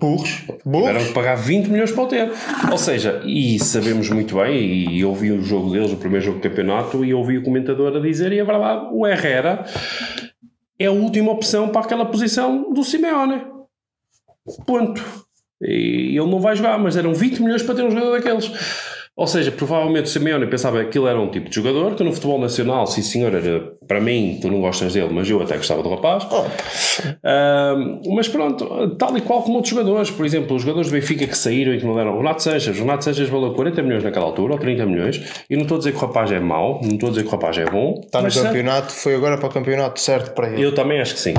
[0.00, 0.44] Burros.
[0.64, 0.88] burros.
[0.88, 2.32] Tiveram que pagar 20 milhões para o ter.
[2.70, 6.42] Ou seja, e sabemos muito bem, e ouvi o jogo deles, o primeiro jogo do
[6.42, 9.64] campeonato, e ouvi o comentador a dizer, e é verdade, o Herrera
[10.78, 13.42] é a última opção para aquela posição do Simeone.
[14.66, 15.02] Ponto.
[15.60, 18.50] E ele não vai jogar, mas eram 20 milhões para ter um jogador daqueles.
[19.16, 22.12] Ou seja, provavelmente o Simeone pensava que aquilo era um tipo de jogador que no
[22.12, 25.84] futebol nacional, sim senhor, era, para mim, tu não gostas dele, mas eu até gostava
[25.84, 26.26] do rapaz.
[26.32, 26.40] Oh.
[26.42, 31.28] Uh, mas pronto, tal e qual como outros jogadores, por exemplo, os jogadores do Benfica
[31.28, 34.24] que saíram e que não deram, Renato Sanches, o Renato Sanches valeu 40 milhões naquela
[34.26, 36.94] altura, ou 30 milhões, e não estou a dizer que o rapaz é mau, não
[36.94, 38.00] estou a dizer que o rapaz é bom.
[38.04, 39.00] Está no campeonato, certo?
[39.00, 40.64] foi agora para o campeonato certo para ele.
[40.64, 41.34] Eu também acho que sim.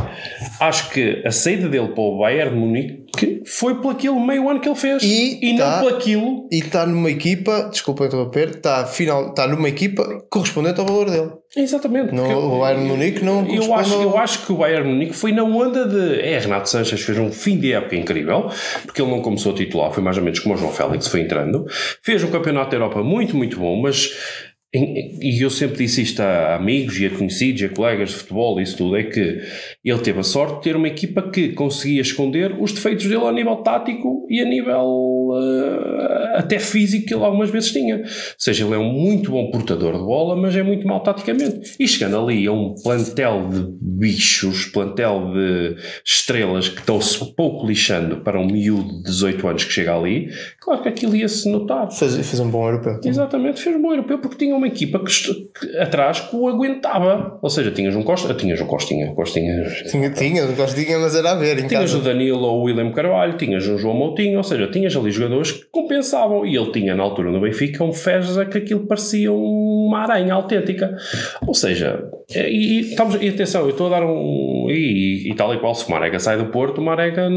[0.61, 3.04] Acho que a saída dele para o Bayern de Munique
[3.45, 6.47] foi por aquele meio ano que ele fez e, e tá, não por aquilo.
[6.51, 11.31] E está numa equipa desculpa interromper, está, final, está numa equipa correspondente ao valor dele.
[11.55, 12.13] Exatamente.
[12.13, 14.01] O Bayern Munique não eu acho, ao...
[14.01, 16.19] eu acho que o Bayern Munique foi na onda de.
[16.19, 18.49] É, Renato Sanches fez um fim de época incrível,
[18.85, 21.21] porque ele não começou a titular, foi mais ou menos como o João Félix foi
[21.21, 21.65] entrando.
[22.01, 24.44] Fez um campeonato da Europa muito, muito bom, mas
[24.77, 28.59] e eu sempre disse isto a amigos e a conhecidos e a colegas de futebol
[28.59, 29.41] e isso tudo, é que
[29.83, 33.31] ele teve a sorte de ter uma equipa que conseguia esconder os defeitos dele a
[33.31, 37.97] nível tático e a nível uh, até físico que ele algumas vezes tinha.
[37.97, 38.03] Ou
[38.37, 41.75] seja, ele é um muito bom portador de bola, mas é muito mal taticamente.
[41.79, 48.17] E chegando ali a um plantel de bichos, plantel de estrelas que estão-se pouco lixando
[48.17, 51.91] para um miúdo de 18 anos que chega ali, claro que aquilo ia-se notar.
[51.91, 52.99] Fez, fez um bom europeu.
[53.03, 56.47] Exatamente, fez um bom europeu porque tinha uma uma equipa que, que, atrás que o
[56.47, 57.37] aguentava.
[57.41, 59.63] Ou seja, tinhas um Costa, tinhas um Costinha, Costinha.
[59.89, 61.59] Tinha, tinhas um Costinha, mas era a ver.
[61.59, 61.97] Em tinhas casa.
[61.97, 65.51] o Danilo ou o William Carvalho, tinhas um João Moutinho, ou seja, tinhas ali jogadores
[65.51, 66.45] que compensavam.
[66.45, 70.97] E ele tinha na altura no Benfica um Feza que aquilo parecia uma aranha autêntica.
[71.45, 74.67] Ou seja, e, e, estamos, e atenção, eu estou a dar um.
[74.69, 77.29] E, e, tal e qual, se o Marega sai do Porto, o Marega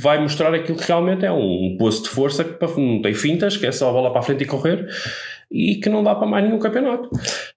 [0.00, 3.66] vai mostrar aquilo que realmente é um, poço de força que não tem fintas, que
[3.66, 4.86] é só a bola para a frente e correr
[5.50, 7.08] e que não dá para mais nenhum campeonato,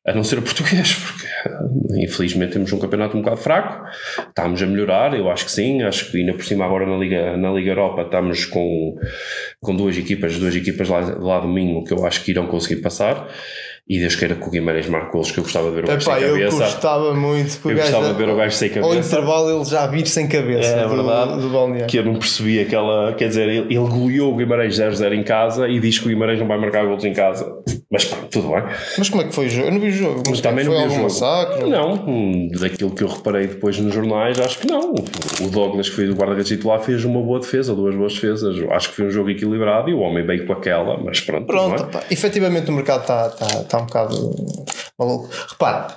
[0.06, 3.86] a não ser o português, porque infelizmente temos um campeonato um bocado fraco,
[4.28, 7.36] estamos a melhorar, eu acho que sim, acho que ainda por cima agora na Liga,
[7.36, 8.98] na Liga Europa estamos com,
[9.60, 12.82] com duas equipas, duas equipas lá, lá do Minho que eu acho que irão conseguir
[12.82, 13.28] passar,
[13.92, 16.06] e Deus queira que o Guimarães marque golos, que eu gostava de ver o gajo
[16.06, 16.56] sem cabeça.
[16.56, 17.60] Eu gostava muito.
[17.66, 18.88] Eu gostava de ver o gajo sem cabeça.
[18.88, 20.70] Ao intervalo ele já vir sem cabeça.
[20.70, 21.42] É do, verdade.
[21.42, 23.14] Do que eu não percebi aquela.
[23.16, 26.40] Quer dizer, ele, ele goleou o Guimarães 0-0 em casa e diz que o Guimarães
[26.40, 27.54] não vai marcar golos em casa.
[27.92, 28.64] Mas pronto, tudo bem.
[28.98, 29.68] Mas como é que foi o jogo?
[29.68, 30.24] Eu não vi o jogo.
[30.30, 31.04] Mas também não vi o jogo.
[31.04, 31.70] Massacre?
[31.70, 34.94] Não, daquilo que eu reparei depois nos jornais, acho que não.
[35.42, 38.56] O Douglas, que foi o guarda-redes titular, fez uma boa defesa, duas boas defesas.
[38.72, 41.46] Acho que foi um jogo equilibrado e o homem veio com aquela, mas pronto.
[41.46, 44.36] Pronto, pá, efetivamente o mercado está tá, tá um bocado
[44.98, 45.30] maluco.
[45.50, 45.94] Repare,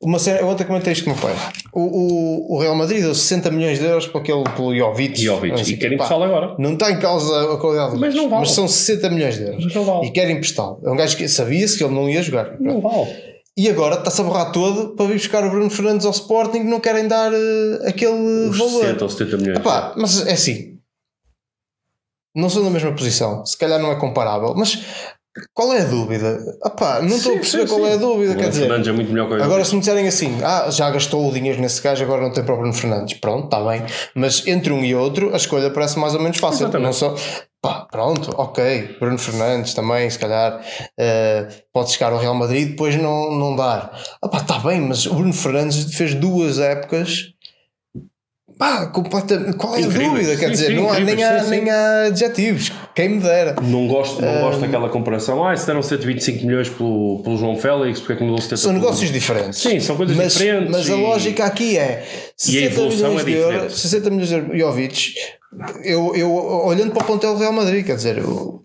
[0.00, 1.34] Uma cena, eu ontem comentei isto com o meu pai.
[1.72, 5.20] O, o, o Real Madrid deu 60 milhões de euros para aquele pelo Jovic.
[5.20, 5.64] Jovic.
[5.64, 6.54] Sei E querem emprestá-lo agora.
[6.58, 8.40] Não está em causa a qualidade do Mas não vale.
[8.40, 9.64] Mas são 60 milhões de euros.
[9.64, 10.06] Mas não vale.
[10.06, 10.80] E querem emprestá-lo.
[10.84, 12.56] É um gajo que sabia-se que ele não ia jogar.
[12.60, 13.28] Não vale.
[13.56, 16.70] E agora está-se a borrar todo para vir buscar o Bruno Fernandes ao Sporting que
[16.70, 18.82] não querem dar eh, aquele Os valor.
[18.82, 19.58] 60 ou 70 milhões.
[19.58, 20.78] Epá, mas é assim.
[22.36, 23.44] Não são da mesma posição.
[23.44, 24.54] Se calhar não é comparável.
[24.56, 24.80] Mas
[25.54, 26.38] qual é a dúvida?
[27.02, 28.00] Não estou a Sim, perceber sim, qual é a sim.
[28.00, 28.32] dúvida.
[28.32, 30.70] O Quer Bruno dizer, Fernandes é muito melhor que agora se me disserem assim, ah,
[30.70, 33.18] já gastou o dinheiro nesse gajo, agora não tem para o Bruno Fernandes.
[33.18, 33.82] Pronto, está bem.
[34.14, 36.64] Mas entre um e outro, a escolha parece mais ou menos fácil.
[36.64, 36.86] Exatamente.
[36.86, 37.14] Não só.
[37.60, 38.96] Pá, pronto, ok.
[39.00, 40.64] Bruno Fernandes também, se calhar,
[40.96, 43.98] eh, pode chegar ao Real Madrid e depois não, não dar.
[44.32, 47.32] Está bem, mas o Bruno Fernandes fez duas épocas.
[48.58, 49.56] Pá, completamente.
[49.56, 50.10] Qual é a Incríveis.
[50.10, 50.36] dúvida?
[50.36, 52.72] Quer Sim, dizer, sim, não há, nem, há, sim, nem há adjetivos.
[52.94, 53.54] Quem me dera.
[53.62, 55.46] Não gosto, não gosto daquela comparação.
[55.46, 58.72] Ah, se deram 125 milhões pelo, pelo João Félix, porque é que mudou 70 São
[58.72, 59.60] pelo- negócios diferentes.
[59.60, 60.70] Sim, são coisas mas, diferentes.
[60.72, 62.04] Mas a e- lógica aqui é
[62.36, 65.14] 60 evolução milhões é de euros, 60 milhões de Jovic,
[65.84, 68.62] eu, eu olhando para o plantel do Real Madrid, quer dizer, o-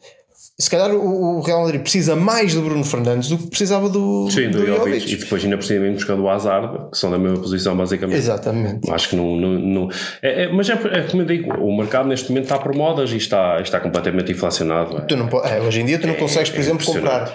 [0.63, 4.49] se calhar o, Real Madrid precisa mais do Bruno Fernandes do que precisava do, Sim,
[4.49, 4.78] do, do Jovic.
[4.99, 5.13] Jovic.
[5.13, 8.17] E depois ainda por cima vem buscando o Hazard, que são da mesma posição basicamente.
[8.17, 8.91] Exatamente.
[8.91, 9.36] Acho que não.
[9.36, 9.89] não, não-
[10.21, 13.12] é- é- mas é, é como eu digo, o mercado neste momento está por modas
[13.12, 14.97] e está, está completamente inflacionado.
[14.97, 15.02] é.
[15.02, 17.34] Tu não é, hoje em dia tu não É- consegues, por exemplo, comprar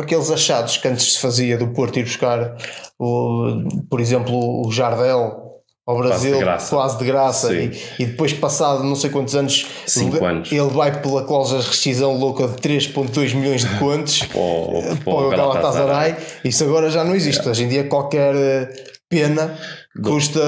[0.00, 2.56] aqueles achados que antes se fazia do Porto ir buscar,
[2.98, 5.43] o, por exemplo, o Jardel
[5.86, 6.74] ao Quase Brasil de graça.
[6.74, 10.50] quase de graça e, e depois passado não sei quantos anos Cinco ele, anos.
[10.52, 15.12] ele vai pela cláusula de rescisão louca de 3.2 milhões de contos Para o- para
[15.12, 18.68] o Galatasaray isso agora já não existe hoje em dia qualquer eh,
[19.10, 19.58] pena
[20.02, 20.40] custa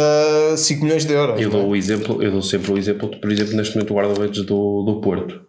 [0.57, 1.53] 5 milhões de euros Eu é?
[1.53, 4.43] dou, o exemplo, eu dou sempre o exemplo, de, por exemplo, neste momento o guarda-redes
[4.47, 5.43] do, do Porto.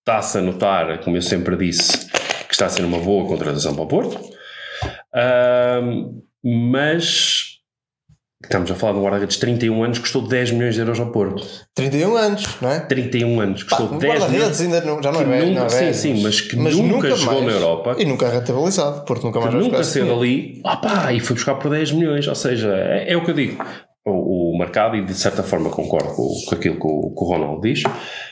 [0.00, 2.06] Está-se a notar, como eu sempre disse,
[2.46, 4.20] que está a ser uma boa contratação para o Porto,
[5.12, 7.35] Ahm, mas
[8.44, 11.10] estamos a falar de um guarda-redes de 31 anos, custou 10 milhões de euros ao
[11.10, 11.42] Porto.
[11.74, 12.80] 31 anos não é?
[12.80, 14.30] 31 anos, Pá, custou um 10 milhões.
[14.32, 16.56] guarda-redes ainda não, já não é velho, nunca- não é sim, velho, sim, mas que
[16.56, 17.96] nunca jogou na Europa.
[17.98, 20.20] E nunca é rentabilizado, porque nunca mais que nunca saiu dinheiro.
[20.20, 22.26] dali opá, e foi buscar por 10 milhões.
[22.28, 23.64] Ou seja, é, é o que eu digo.
[24.08, 27.26] O, o mercado, e de certa forma concordo com, com aquilo que o, que o
[27.26, 27.82] Ronaldo diz,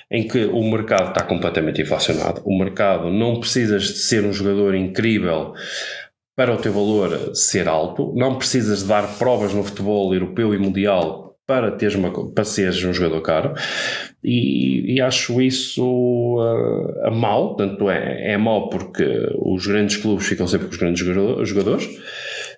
[0.09, 2.43] em que o mercado está completamente inflacionado.
[2.45, 5.53] O mercado não precisas de ser um jogador incrível
[6.37, 10.59] para o teu valor ser alto, não precisas de dar provas no futebol europeu e
[10.59, 13.55] mundial para, teres uma, para seres um jogador caro.
[14.23, 19.05] E, e acho isso uh, a mau, tanto é, é mau porque
[19.38, 21.88] os grandes clubes ficam sempre com os grandes jogador- jogadores.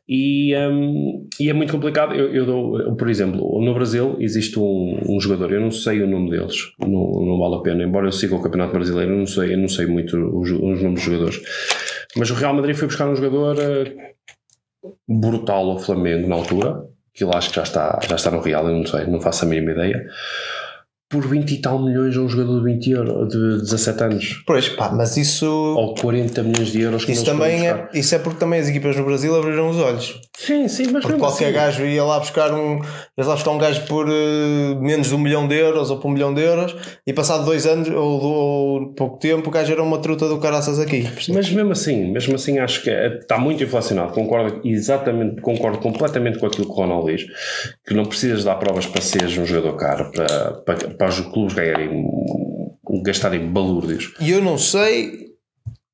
[0.08, 2.14] E, um, e é muito complicado.
[2.14, 6.06] Eu, eu dou, por exemplo, no Brasil existe um, um jogador, eu não sei o
[6.06, 9.26] nome deles, não, não vale a pena, embora eu siga o Campeonato Brasileiro, eu não
[9.26, 11.42] sei, eu não sei muito os, os nomes dos jogadores.
[12.16, 14.14] Mas o Real Madrid foi buscar um jogador eh,
[15.06, 18.68] brutal ao Flamengo na altura, que eu acho que já está, já está no Real,
[18.68, 20.06] eu não sei, não faço a mínima ideia,
[21.08, 24.42] por 20 e tal milhões a um jogador de 20 euros, de 17 anos.
[24.46, 28.14] Pois, pá, mas isso, Ou 40 milhões de euros que isso eles também é, isso
[28.14, 30.20] é porque também as equipas no Brasil abriram os olhos.
[30.36, 32.76] Sim, sim, mas Porque qualquer assim, gajo ia lá buscar um,
[33.16, 36.08] ia lá buscar um gajo por eh, menos de um milhão de euros ou por
[36.08, 39.82] um milhão de euros e passado dois anos ou, ou pouco tempo o gajo era
[39.82, 41.08] uma truta do caraças aqui.
[41.32, 44.12] Mas mesmo assim, mesmo assim acho que é- está muito inflacionado.
[44.12, 47.24] Concordo exatamente, concordo completamente com aquilo que o Ronaldo diz,
[47.86, 51.54] que não precisas dar provas para seres um jogador caro, para, para, para os clubes
[51.54, 52.04] ganharem
[53.02, 54.14] gastarem balúrdios.
[54.20, 55.26] E eu não sei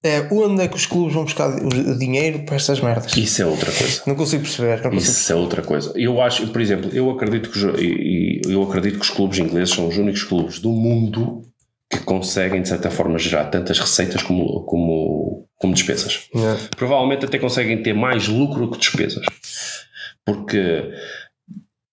[0.04, 3.16] é, onde é que os clubes vão buscar o dinheiro para estas merdas.
[3.16, 4.02] Isso é outra coisa.
[4.06, 4.76] Não consigo perceber.
[4.82, 5.92] Não consigo Isso é outra coisa.
[5.96, 9.38] Eu acho, por exemplo, eu acredito que os, e- e eu acredito que os clubes
[9.38, 11.42] ingleses são os únicos clubes do mundo
[11.90, 16.28] que conseguem de certa forma gerar tantas receitas como, como, como despesas.
[16.34, 16.58] Yeah.
[16.76, 19.24] provavelmente até conseguem ter mais lucro que despesas.
[20.24, 20.90] Porque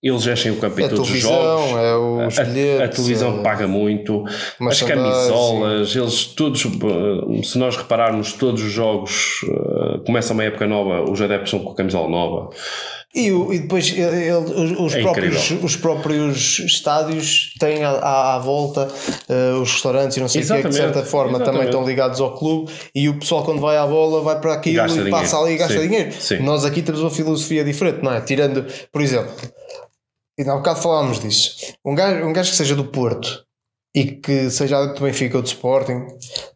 [0.01, 1.71] eles enchem o campo em É a todos os jogos.
[1.77, 1.95] é
[2.27, 2.81] os bilhetes.
[2.81, 4.23] a televisão é paga muito,
[4.62, 10.65] as camisolas, eles todos, eh, se nós repararmos, todos os jogos eh, começam uma época
[10.67, 12.49] nova, os adeptos são com a camisola nova.
[13.13, 15.65] E, e depois ele- ele- os, É próprios, incrível.
[15.65, 18.88] os próprios estádios têm à, à- volta
[19.27, 21.69] eh, os restaurantes e não sei o que, que de certa forma também exatamente.
[21.69, 25.01] estão ligados ao clube e o pessoal quando vai à bola vai para aquilo Gasta
[25.01, 26.12] e passa ali e gasta Sim, dinheiro.
[26.19, 26.38] sim.
[26.43, 28.21] Nós aqui temos uma filosofia diferente, não é?
[28.21, 29.31] Tirando, por exemplo,
[30.39, 33.43] e há bocado falámos disso, um gajo, um gajo que seja do Porto
[33.95, 36.06] e que seja adepto do Benfica ou do Sporting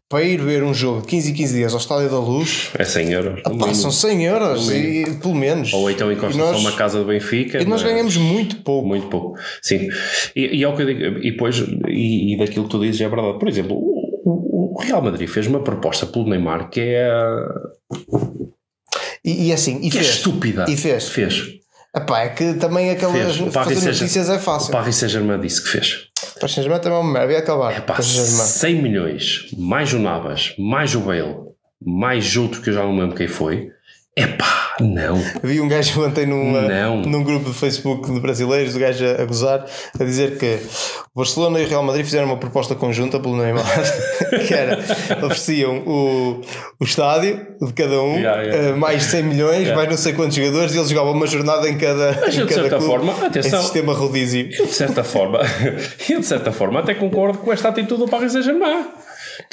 [0.09, 2.83] para ir ver um jogo de 15 e 15 dias ao Estádio da Luz É
[2.83, 3.35] 100 euros.
[3.37, 3.75] no pá, mínimo.
[3.75, 5.73] são 100 euros, No e, pelo menos.
[5.73, 7.59] Ou então encosta E nós- só uma casa do Benfica.
[7.61, 8.87] E nós ganhamos muito pouco.
[8.87, 9.39] Muito pouco.
[9.63, 9.89] Sim.
[10.35, 11.01] E, e é o que eu digo.
[11.19, 13.39] E depois, e, e daquilo que tu dizes é verdade.
[13.39, 17.09] Por exemplo, o, o- Real Madrid fez uma proposta pelo Neymar que é.
[19.25, 20.15] E, e assim, e Que é fez.
[20.15, 20.65] estúpida.
[20.69, 21.07] E fez.
[21.09, 21.53] Fez.
[21.95, 23.39] Epá, é que também aquelas.
[23.39, 24.71] O Paris fazer notícias é O fácil.
[24.71, 26.07] Paris Saint-Germain disse que fez.
[26.39, 27.33] Para Saint-Germain também é uma merda.
[27.33, 27.73] E acabar.
[27.81, 28.45] Pá, Paris Saint-Germain.
[28.47, 31.35] 100 milhões, mais o Navas, mais o Bale,
[31.85, 33.69] mais outro que eu já não lembro quem foi.
[34.15, 35.19] É pá, não.
[35.43, 36.97] Vi um gajo ontem num, Não.
[37.01, 39.65] num grupo de Facebook de brasileiros, o gajo a, a gozar,
[39.99, 40.59] a dizer que
[41.15, 43.65] o Barcelona e o Real Madrid fizeram uma proposta conjunta pelo Neymar,
[44.47, 44.77] que era,
[45.25, 46.41] ofereciam o,
[46.79, 48.67] o estádio de cada um, Yeah, yeah.
[48.69, 49.75] eh, mais 100 milhões, Yeah.
[49.75, 52.45] mais não sei quantos jogadores, e eles jogavam uma jornada em cada, Mas em eu,
[52.45, 53.59] de certa clube, forma, atenção.
[53.59, 54.47] em sistema rodízio.
[54.59, 55.39] Eu de certa forma,
[56.07, 58.85] eu de certa forma até concordo com esta atitude do Paris Saint-Germain.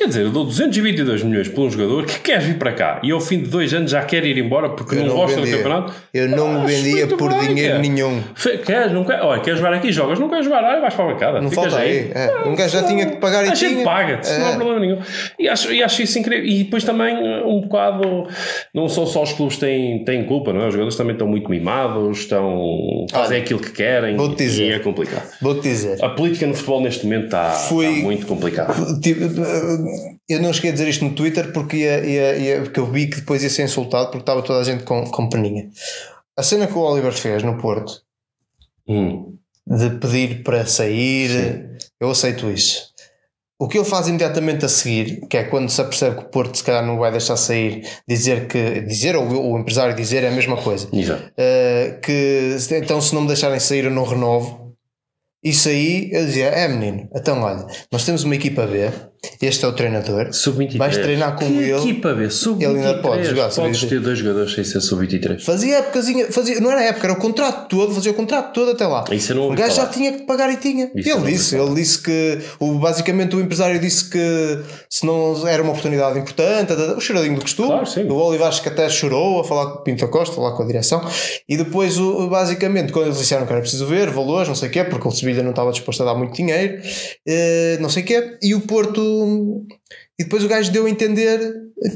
[0.00, 3.10] Quer dizer, eu dou 222 milhões por um jogador que quer vir para cá e
[3.12, 5.58] ao fim de dois anos já quer ir embora porque Eu não, gosta do vendia.
[5.58, 5.92] campeonato.
[6.14, 7.82] Eu não Acho vendia por bem, dinheiro cara.
[7.82, 8.22] nenhum.
[8.64, 9.20] Queres, não quer?
[9.20, 9.92] Olha, queres jogar aqui?
[9.92, 10.64] Jogas, não queres jogar?
[10.64, 11.40] Ah, vais para a bancada.
[11.42, 12.10] Não falta aí.
[12.14, 13.84] É, um gajo já tinha que pagar e A gente tinha.
[13.84, 14.56] paga-te, não há É.
[14.56, 14.98] problema nenhum.
[15.38, 16.46] E acho, e acho isso incrível.
[16.46, 18.26] E depois também, um bocado,
[18.74, 20.68] não são só os clubes que têm, têm culpa, não é?
[20.68, 24.68] Os jogadores também estão muito mimados, estão, fazem Olha, aquilo que querem vou-te dizer.
[24.70, 25.28] e é complicado.
[25.42, 26.02] Vou-te dizer.
[26.02, 28.72] A política no futebol neste momento está, Fui- está muito complicada.
[29.02, 29.24] Tipo,
[30.28, 33.08] eu não cheguei a dizer isto no Twitter porque, ia, ia, ia- porque eu vi
[33.08, 35.68] que depois ia ser insultado porque estava toda a gente com, com peninha.
[36.36, 38.02] A cena que o Oliver fez no Porto
[38.88, 39.36] Hum.
[39.66, 41.86] de pedir para sair, Sim.
[42.00, 42.90] eu aceito isso.
[43.62, 46.56] O que ele faz imediatamente a seguir, que é quando se apercebe que o Porto
[46.56, 50.32] se calhar não vai deixar sair, dizer que dizer ou o empresário dizer é a
[50.32, 50.86] mesma coisa.
[50.88, 54.74] Uh, que então se não me deixarem sair eu não renovo.
[55.44, 58.90] Isso aí eu dizia, é menino, então olha, nós temos uma equipa B,
[59.42, 60.76] este é o treinador, Sub-23.
[60.78, 61.72] Vais treinar com que ele.
[61.72, 62.30] equipa B?
[62.30, 62.62] Sub-23.
[62.70, 63.88] Ele ainda pode jogar Podes sub-23.
[63.88, 65.40] ter dois jogadores sem ser sub-23.
[65.42, 68.86] fazia épocazinha, fazia, não era época, era o contrato todo, fazia o contrato todo até
[68.86, 69.04] lá.
[69.10, 69.88] Isso eu não O gajo já falar.
[69.92, 70.90] tinha que pagar e tinha.
[70.94, 75.62] Isso ele disse, ele disse que o, basicamente o empresário disse que se não era
[75.62, 77.68] uma oportunidade importante, tá, tá, o choradinho do costume.
[77.68, 78.04] Claro, sim.
[78.04, 80.66] O Oliver acho que até chorou a falar com o Pinto Costa, lá com a
[80.66, 81.04] direção.
[81.48, 84.72] E depois, o, basicamente, quando eles disseram que era preciso ver valores, não sei o
[84.72, 86.80] quê, porque o Sevilha não estava disposto a dar muito dinheiro,
[87.26, 89.09] eh, não sei o quê, e o Porto.
[90.18, 91.40] E depois o gajo deu a entender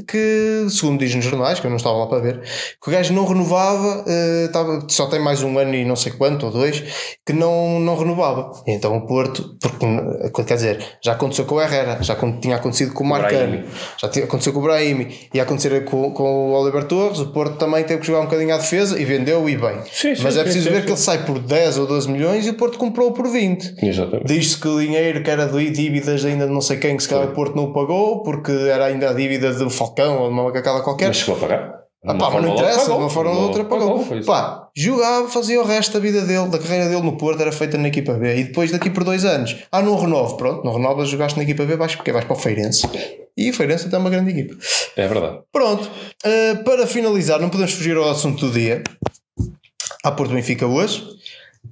[0.07, 2.41] que, segundo diz nos jornais, que eu não estava lá para ver,
[2.81, 6.11] que o gajo não renovava, eh, estava, só tem mais um ano e não sei
[6.11, 6.83] quanto, ou dois,
[7.25, 8.51] que não, não renovava.
[8.65, 12.93] E então o Porto, porque, quer dizer, já aconteceu com o Herrera, já tinha acontecido
[12.93, 13.63] com o Marcano,
[13.97, 17.57] já tinha aconteceu com o Brahimi, ia acontecer com, com o Oliver Torres, o Porto
[17.57, 19.81] também teve que jogar um bocadinho à defesa e vendeu e bem.
[19.91, 22.45] Sim, sim, Mas é preciso sim, ver que ele sai por 10 ou 12 milhões
[22.45, 23.75] e o Porto comprou por 20.
[23.81, 24.27] Exatamente.
[24.27, 27.09] Diz-se que o dinheiro que era de dívidas ainda de não sei quem, que se
[27.09, 30.33] calhar o Porto não o pagou, porque era ainda a dívida do Falcão ou de
[30.33, 31.07] uma macacada qualquer.
[31.07, 31.85] Mas chegou a pagar.
[32.07, 34.01] Ah, pá, mas não interessa, de uma forma ou de outra pagou.
[34.15, 34.27] isso.
[34.27, 37.79] Pá, jogava, fazia o resto da vida dele, da carreira dele no Porto, era feita
[37.79, 38.35] na equipa B.
[38.35, 41.65] E depois daqui por dois anos, ah, não renovo, pronto, não renovas, jogaste na equipa
[41.65, 42.87] B, vais, porque vais para o Feirense.
[43.35, 44.55] E o Feirense até é uma grande equipa.
[44.95, 45.39] É verdade.
[45.51, 45.89] Pronto,
[46.23, 48.83] eh, para finalizar, não podemos fugir ao assunto do dia.
[50.03, 51.14] Há Porto Benfica hoje.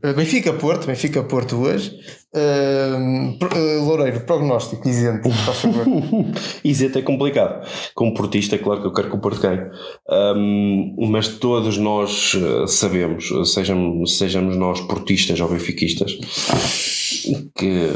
[0.01, 1.97] Eh, Benfica Porto, Benfica Porto hoje.
[2.33, 5.85] Eh, Loureiro, prognóstico, isento, favor.
[6.63, 7.67] Isento é complicado.
[7.93, 9.69] Como portista, é claro que eu quero que o Porto ganhe.
[10.09, 16.17] Ahm, mas todos nós eh, sabemos, sejamos, sejamos nós portistas ou benfiquistas,
[17.55, 17.89] que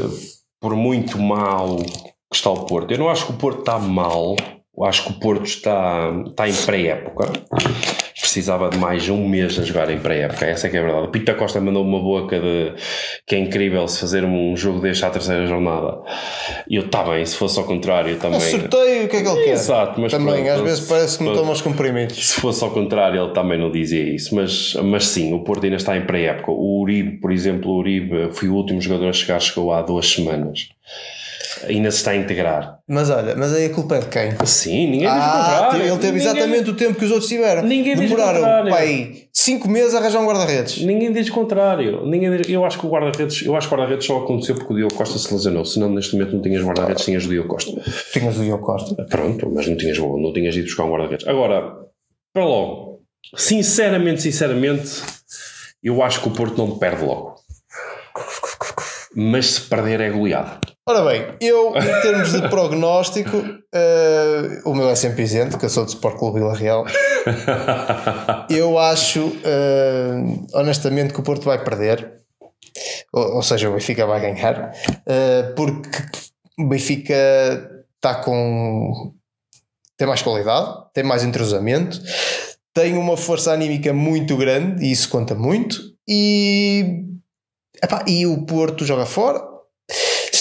[0.60, 1.76] por muito mal
[2.30, 4.36] que está o Porto, eu não acho que o Porto está mal,
[4.84, 7.32] acho que o Porto está, está em pré-época.
[8.28, 11.06] Precisava de mais um mês a jogar em pré-época, essa é que é a verdade.
[11.06, 12.74] O Pita Costa mandou uma boca de
[13.26, 16.02] que é incrível se fazer um jogo deste à terceira jornada.
[16.68, 18.36] E eu, está bem, se fosse ao contrário também.
[18.36, 19.52] Um sorteio, o que é que ele quer?
[19.52, 21.38] Exato, mas Também, pronto, às vezes parece que pronto.
[21.38, 22.28] toma os comprimidos.
[22.28, 24.34] Se fosse ao contrário, ele também não dizia isso.
[24.34, 26.52] Mas, mas sim, o Porto ainda está em pré-época.
[26.52, 30.06] O Uribe, por exemplo, o Uribe foi o último jogador a chegar, chegou há duas
[30.06, 30.68] semanas.
[31.66, 32.78] Ainda se está a integrar.
[32.88, 34.30] Mas olha, mas aí a culpa é de quem?
[34.46, 37.62] Sim, ninguém diz o Ah, ele teve Ninguém- exatamente o tempo que os outros tiveram.
[37.62, 38.70] Ninguém diz Demoraram, contrário.
[38.70, 40.82] pai, 5 meses a arranjar um guarda-redes.
[40.84, 42.06] Ninguém diz o contrário.
[42.06, 44.72] Ninguém diz- Eu acho que o guarda-redes, eu acho que o guarda-redes só aconteceu porque
[44.72, 45.64] o Diogo Costa se lesionou.
[45.64, 47.72] Senão neste momento não tinhas guarda-redes, tinhas o Diogo Costa.
[48.12, 49.04] Tinhas o Diogo Costa.
[49.06, 51.26] Pronto, mas não tinhas, não tinhas ido buscar um guarda-redes.
[51.26, 51.72] Agora,
[52.32, 53.00] para logo,
[53.36, 54.90] sinceramente, sinceramente,
[55.82, 57.36] eu acho que o Porto não perde logo.
[59.14, 60.60] Mas se perder é goleado.
[60.88, 63.36] Ora bem, eu, em termos de prognóstico,
[63.74, 66.86] eh, o meu é sempre isento, que eu sou de Sport Clube Vila Real.
[68.48, 70.14] Eu acho, eh,
[70.54, 72.22] honestamente, que o Porto vai perder.
[73.12, 74.72] Ou, ou seja, o Benfica vai ganhar.
[75.06, 75.90] eh, porque
[76.58, 77.14] o Benfica
[77.96, 79.12] está com.
[79.98, 82.00] tem mais qualidade, tem mais entrosamento,
[82.72, 85.82] tem uma força anímica muito grande, e isso conta muito.
[86.08, 87.04] E.
[87.84, 89.47] epá, e o Porto joga fora.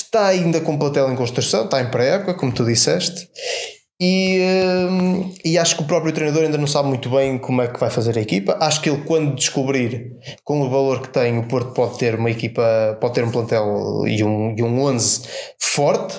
[0.07, 3.27] Está ainda com o plantel em construção, está em pré-época, como tu disseste.
[3.99, 4.39] E,
[4.89, 7.77] hum, e acho que o próprio treinador ainda não sabe muito bem como é que
[7.77, 8.57] vai fazer a equipa.
[8.61, 10.13] Acho que ele, quando descobrir
[10.45, 14.05] com o valor que tem, o Porto pode ter uma equipa, pode ter um plantel
[14.07, 15.23] e um, e um 11
[15.59, 16.15] forte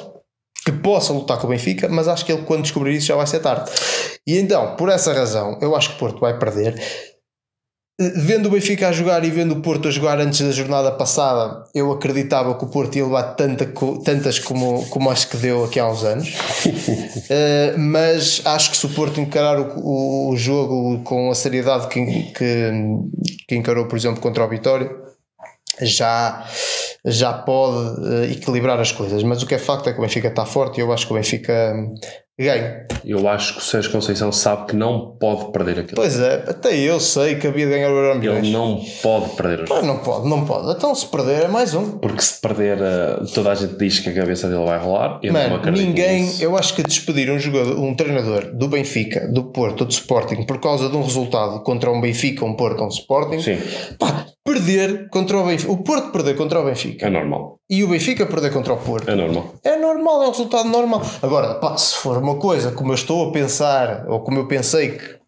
[0.66, 3.26] que possa lutar com o Benfica, mas acho que ele, quando descobrir isso, já vai
[3.26, 3.70] ser tarde.
[4.26, 6.78] E então, por essa razão, eu acho que o Porto vai perder
[7.99, 11.64] vendo o Benfica a jogar e vendo o Porto a jogar antes da jornada passada,
[11.74, 13.66] eu acreditava que o Porto ia levar tanta,
[14.05, 16.28] tantas como, como acho que deu aqui há uns anos.
[16.28, 22.05] uh, mas acho que se o Porto encarar o, o, jogo com a seriedade que,
[22.32, 22.70] que,
[23.49, 24.94] que, encarou, por exemplo, contra o Vitória,
[25.80, 26.46] já,
[27.05, 29.24] já pode uh, equilibrar as coisas.
[29.24, 31.12] Mas o que é facto é que o Benfica está forte e eu acho que
[31.12, 31.74] o Benfica
[32.45, 32.89] ganho.
[33.05, 35.97] Eu acho que o Sérgio Conceição sabe que não pode perder aquilo.
[35.97, 39.64] Pois é, até eu sei que havia de ganhar o Euro Ele não pode perder.
[39.68, 40.70] Mas não pode, não pode.
[40.72, 41.99] Então se perder é mais um.
[41.99, 45.20] Porque se perder, eh, toda a gente diz que a cabeça dele vai rolar.
[45.22, 46.43] Eu Mano, não ninguém, nisso.
[46.43, 50.45] eu acho que despedir um jogador, um treinador do Benfica, do Porto ou do Sporting
[50.45, 53.59] por causa de um resultado contra um Benfica, um Porto ou um Sporting, Sim.
[53.99, 57.07] Pá, perder contra o Benfica, o Porto perder contra o Benfica.
[57.07, 57.61] É normal.
[57.68, 59.11] E o Benfica perder contra o Porto.
[59.11, 59.55] É normal.
[59.62, 61.03] É normal, é um resultado normal.
[61.20, 64.92] Agora, pá, se for uma coisa como eu estou a pensar, ou como eu pensei
[64.92, 65.18] que,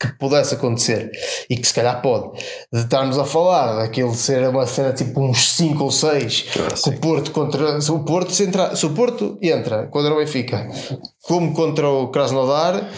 [0.00, 1.10] que pudesse acontecer,
[1.50, 2.40] e que se calhar pode,
[2.72, 6.92] de estarmos a falar daquilo ser uma cena tipo uns 5 ou 6, ah, o
[7.00, 7.78] Porto contra.
[7.82, 10.66] Se o Porto, se, entra, se o Porto entra contra o Benfica,
[11.26, 12.88] como contra o Krasnodar,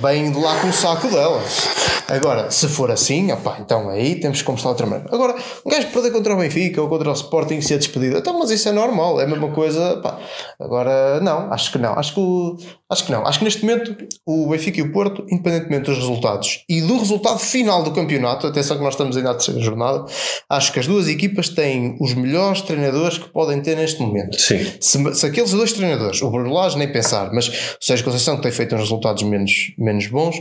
[0.00, 1.68] bem de lá com o saco delas.
[2.08, 5.08] Agora, se for assim, opa, então aí temos que começar outra maneira.
[5.14, 8.38] Agora, um gajo perder contra o Benfica ou contra o Sporting e ser despedido, então,
[8.38, 9.96] mas isso é normal, é a mesma coisa.
[10.02, 10.18] Pá.
[10.60, 11.94] Agora, não, acho que não.
[11.94, 12.56] Acho que, o,
[12.90, 13.26] acho que não.
[13.26, 13.96] Acho que neste momento
[14.26, 18.76] o Benfica e o Porto, independentemente dos resultados e do resultado final do campeonato, atenção
[18.76, 20.04] que nós estamos ainda à terceira jornada,
[20.50, 24.38] acho que as duas equipas têm os melhores treinadores que podem ter neste momento.
[24.38, 24.66] Sim.
[24.80, 28.42] Se, se aqueles dois treinadores, o Bruno Lage nem pensar, mas o Sérgio Conceição que
[28.42, 30.40] tem feito uns resultados menos, menos bons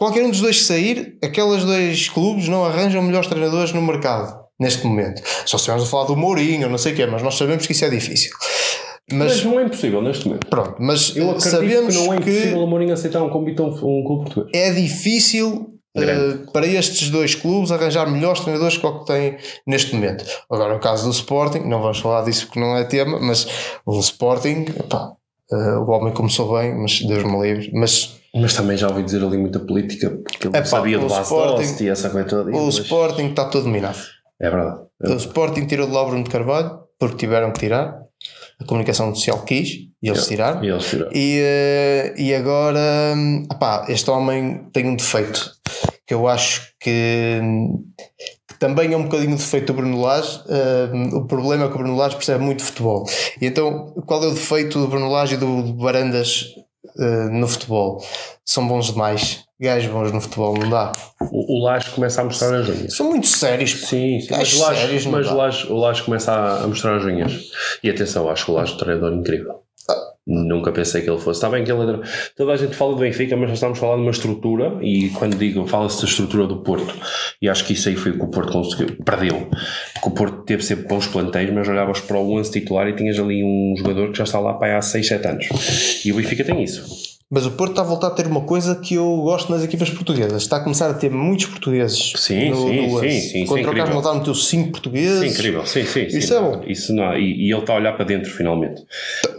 [0.00, 4.86] Qualquer um dos dois sair, aqueles dois clubes não arranjam melhores treinadores no mercado neste
[4.86, 5.20] momento.
[5.44, 7.72] Só se estivermos a falar do Mourinho, não sei o quê, mas nós sabemos que
[7.72, 8.30] isso é difícil.
[9.12, 10.46] Mas, mas, não é impossível neste momento.
[10.46, 13.60] Pronto, mas eu acredito sabemos que não é impossível que o Mourinho aceitar um convite
[13.60, 14.50] a um, um clube português.
[14.54, 19.36] É difícil uh, para estes dois clubes arranjar melhores treinadores que o que têm
[19.66, 20.24] neste momento.
[20.50, 23.46] Agora, o caso do Sporting, não vamos falar disso porque não é tema, mas
[23.84, 25.12] o Sporting, pá,
[25.52, 27.70] uh, o homem começou bem, mas Deus me livre.
[27.72, 31.88] Mas mas também já ouvi dizer ali muita política, porque ele sabia do Sporting, e
[31.88, 32.50] essa coisa toda.
[32.56, 33.98] O Sporting está todo dominado.
[34.40, 34.82] É verdade.
[35.00, 35.14] É verdade.
[35.14, 37.98] O Sporting tirou de lá o Bruno de Carvalho, porque tiveram que tirar.
[38.60, 40.62] A comunicação social quis e eles tiraram.
[40.62, 41.10] E, eles tiraram.
[41.14, 43.14] e, uh, e agora,
[43.50, 45.52] epá, este homem tem um defeito
[46.10, 47.40] que eu acho que,
[48.48, 50.40] que também é um bocadinho o defeito do Bruno Lage.
[50.40, 53.04] Uh, o problema é que o Bruno Lage percebe muito futebol.
[53.40, 56.46] E então, qual é o defeito do Bruno Lage e do Barandas
[56.96, 58.04] uh, no futebol.
[58.44, 59.44] São bons demais.
[59.60, 60.90] Gajos bons no futebol, não dá.
[61.30, 62.96] O, o Lage começa a mostrar as unhas.
[62.96, 63.70] São muito sérios.
[63.70, 66.96] Sim, sim mas, o Lage, sérios, mas o, Lage, o Lage começa a, a, mostrar
[66.96, 67.40] as unhas.
[67.84, 69.62] E atenção, acho que o Lage é um treinador incrível.
[70.30, 71.38] Nunca pensei que ele fosse.
[71.38, 72.00] Está bem que ele era...
[72.36, 75.36] Toda a gente fala do Benfica, mas nós estamos falar de uma estrutura e quando
[75.36, 76.94] digo, fala-se da estrutura do Porto.
[77.42, 78.96] E acho que isso aí foi o que o Porto conseguiu.
[79.04, 79.48] Perdeu.
[79.94, 83.18] Porque o Porto teve sempre bons planteios, mas olhavas para o 11 titular e tinhas
[83.18, 86.04] ali um jogador que já está lá para há 6, 7 anos.
[86.04, 87.09] E o Benfica tem isso.
[87.32, 89.88] Mas o Porto está a voltar a ter uma coisa que eu gosto nas equipas
[89.88, 90.42] portuguesas.
[90.42, 92.14] Está a começar a ter muitos portugueses.
[92.16, 93.46] Sim, no, sim, no sim, sim.
[93.46, 95.20] Contra o Carlos Montal meteu 5 portugueses.
[95.20, 95.64] Sim, incrível.
[95.64, 96.06] Sim, sim.
[96.06, 96.62] Isso sim, é bom.
[96.66, 98.82] Isso não, e, e, ele está a olhar para dentro finalmente.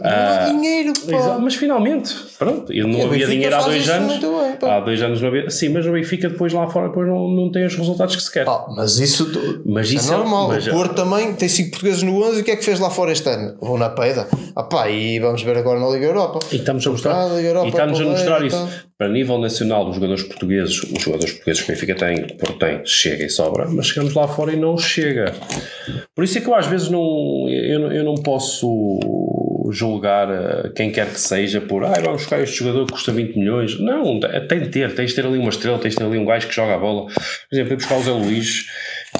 [0.00, 1.38] Não há uh, dinheiro, pá.
[1.38, 2.72] Mas finalmente, pronto.
[2.72, 4.18] Ele não havia dinheiro há dois anos.
[4.18, 5.50] Bem, há dois anos não havia.
[5.50, 8.32] Sim, mas o Benfica depois lá fora depois não, não tem os resultados que se
[8.32, 8.48] quer.
[8.48, 9.30] Ah, mas isso,
[9.66, 10.48] mas é isso é normal.
[10.48, 12.80] Mas, o Porto também tem 5 portugueses no 11 e o que é que fez
[12.80, 13.54] lá fora este ano?
[13.60, 14.26] Vou na peida.
[14.56, 16.38] Ah pá, e vamos ver agora na Liga Europa.
[16.50, 17.46] E estamos a mostrar, e
[17.84, 18.84] estamos a mostrar isso.
[18.98, 22.80] Para nível nacional, os jogadores portugueses, os jogadores portugueses que o Benfica tem, Porto tem,
[22.84, 25.32] chega e sobra, mas chegamos lá fora e não chega.
[26.14, 29.00] Por isso é que eu às vezes não, eu, eu não posso
[29.72, 33.38] julgar eh, quem quer que seja por ah, vamos buscar este jogador que custa 20
[33.38, 33.80] milhões.
[33.80, 36.24] Não, tem de ter, tens de ter ali uma estrela, tens de ter ali um
[36.24, 37.06] gajo que joga a bola.
[37.06, 37.16] Por
[37.50, 38.66] exemplo, ir buscar o Zé Luís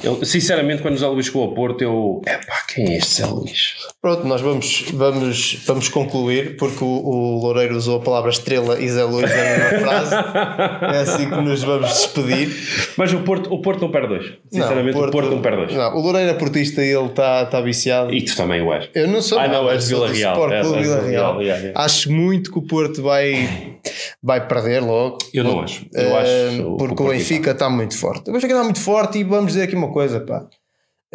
[0.03, 2.21] eu, sinceramente, quando o Zé Luís chegou ao Porto, eu.
[2.25, 3.75] Epá, quem é este Zé Luís?
[4.01, 8.89] Pronto, nós vamos, vamos, vamos concluir, porque o, o Loureiro usou a palavra estrela e
[8.89, 10.15] Zé Luís na mesma frase.
[10.93, 12.49] É assim que nos vamos despedir.
[12.97, 14.33] Mas o Porto, o Porto não perde dois.
[14.51, 15.73] Sinceramente, não, o, Porto, o Porto não perde dois.
[15.73, 18.13] Não, o Loureiro é portista e ele está tá viciado.
[18.13, 18.89] E tu também o és.
[18.93, 19.39] Eu não sou.
[19.39, 20.33] Ah, não, és Vila Real.
[20.33, 21.41] Sport Clube Vila Real.
[21.41, 21.81] Yeah, yeah.
[21.81, 23.77] Acho muito que o Porto vai,
[24.21, 25.17] vai perder logo.
[25.33, 25.85] Eu não acho.
[25.93, 28.29] Eu uh, acho porque o Benfica está muito forte.
[28.29, 30.45] O Benfica está muito forte e vamos dizer aqui uma coisa, pá.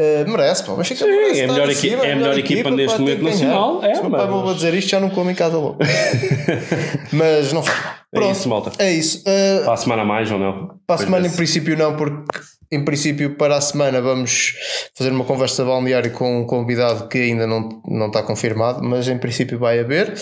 [0.00, 2.38] Uh, merece, pá, mas Sim, merece é estar melhor em equi- cima, é a melhor
[2.38, 5.28] equipa neste pá, tem momento nacional, é, Se mas- ouve dizer isto, já não como
[5.30, 5.78] em casa logo.
[7.12, 7.94] mas não faz mal.
[8.14, 8.72] É Pronto, isso, malta.
[8.78, 9.18] é isso.
[9.20, 10.78] Uh, Para a semana mais ou não?
[10.86, 11.36] para a semana, em desse.
[11.36, 12.40] princípio, não, porque
[12.72, 14.54] em princípio, para a semana, vamos
[14.94, 19.18] fazer uma conversa balneário com um convidado que ainda não, não está confirmado, mas em
[19.18, 20.14] princípio vai haver.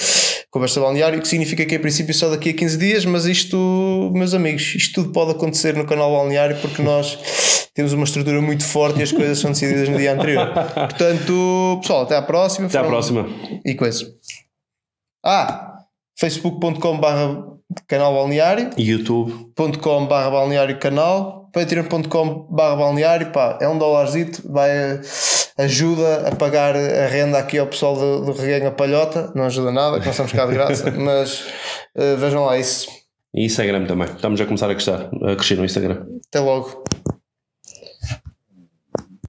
[0.51, 4.33] Conversa balneário, que significa que em princípio só daqui a 15 dias, mas isto, meus
[4.35, 7.19] amigos, isto tudo pode acontecer no canal balneário porque nós
[7.75, 10.53] temos uma estrutura muito forte e as coisas são decididas no dia anterior.
[10.75, 12.67] Portanto, pessoal, até à próxima.
[12.69, 13.27] Até à próxima.
[13.65, 14.07] E coisas.
[15.25, 15.79] Ah,
[16.19, 17.56] facebook.com.br
[17.87, 18.71] canal balneário.
[18.79, 19.51] YouTube.
[19.55, 21.51] patreon.com barra balneário canal.
[21.53, 23.31] Patreon.com barra balneário.
[23.33, 24.43] Pá, é um dólarzito.
[24.51, 25.01] Vai
[25.59, 29.33] ajuda a pagar a renda aqui ao pessoal do, do Reganho a Palhota.
[29.35, 31.45] Não ajuda nada, que nós estamos cá de graça mas
[31.97, 32.89] eh, vejam lá isso.
[33.35, 34.09] E Instagram também.
[34.09, 36.05] Estamos a começar a crescer, a crescer no Instagram.
[36.29, 36.85] até logo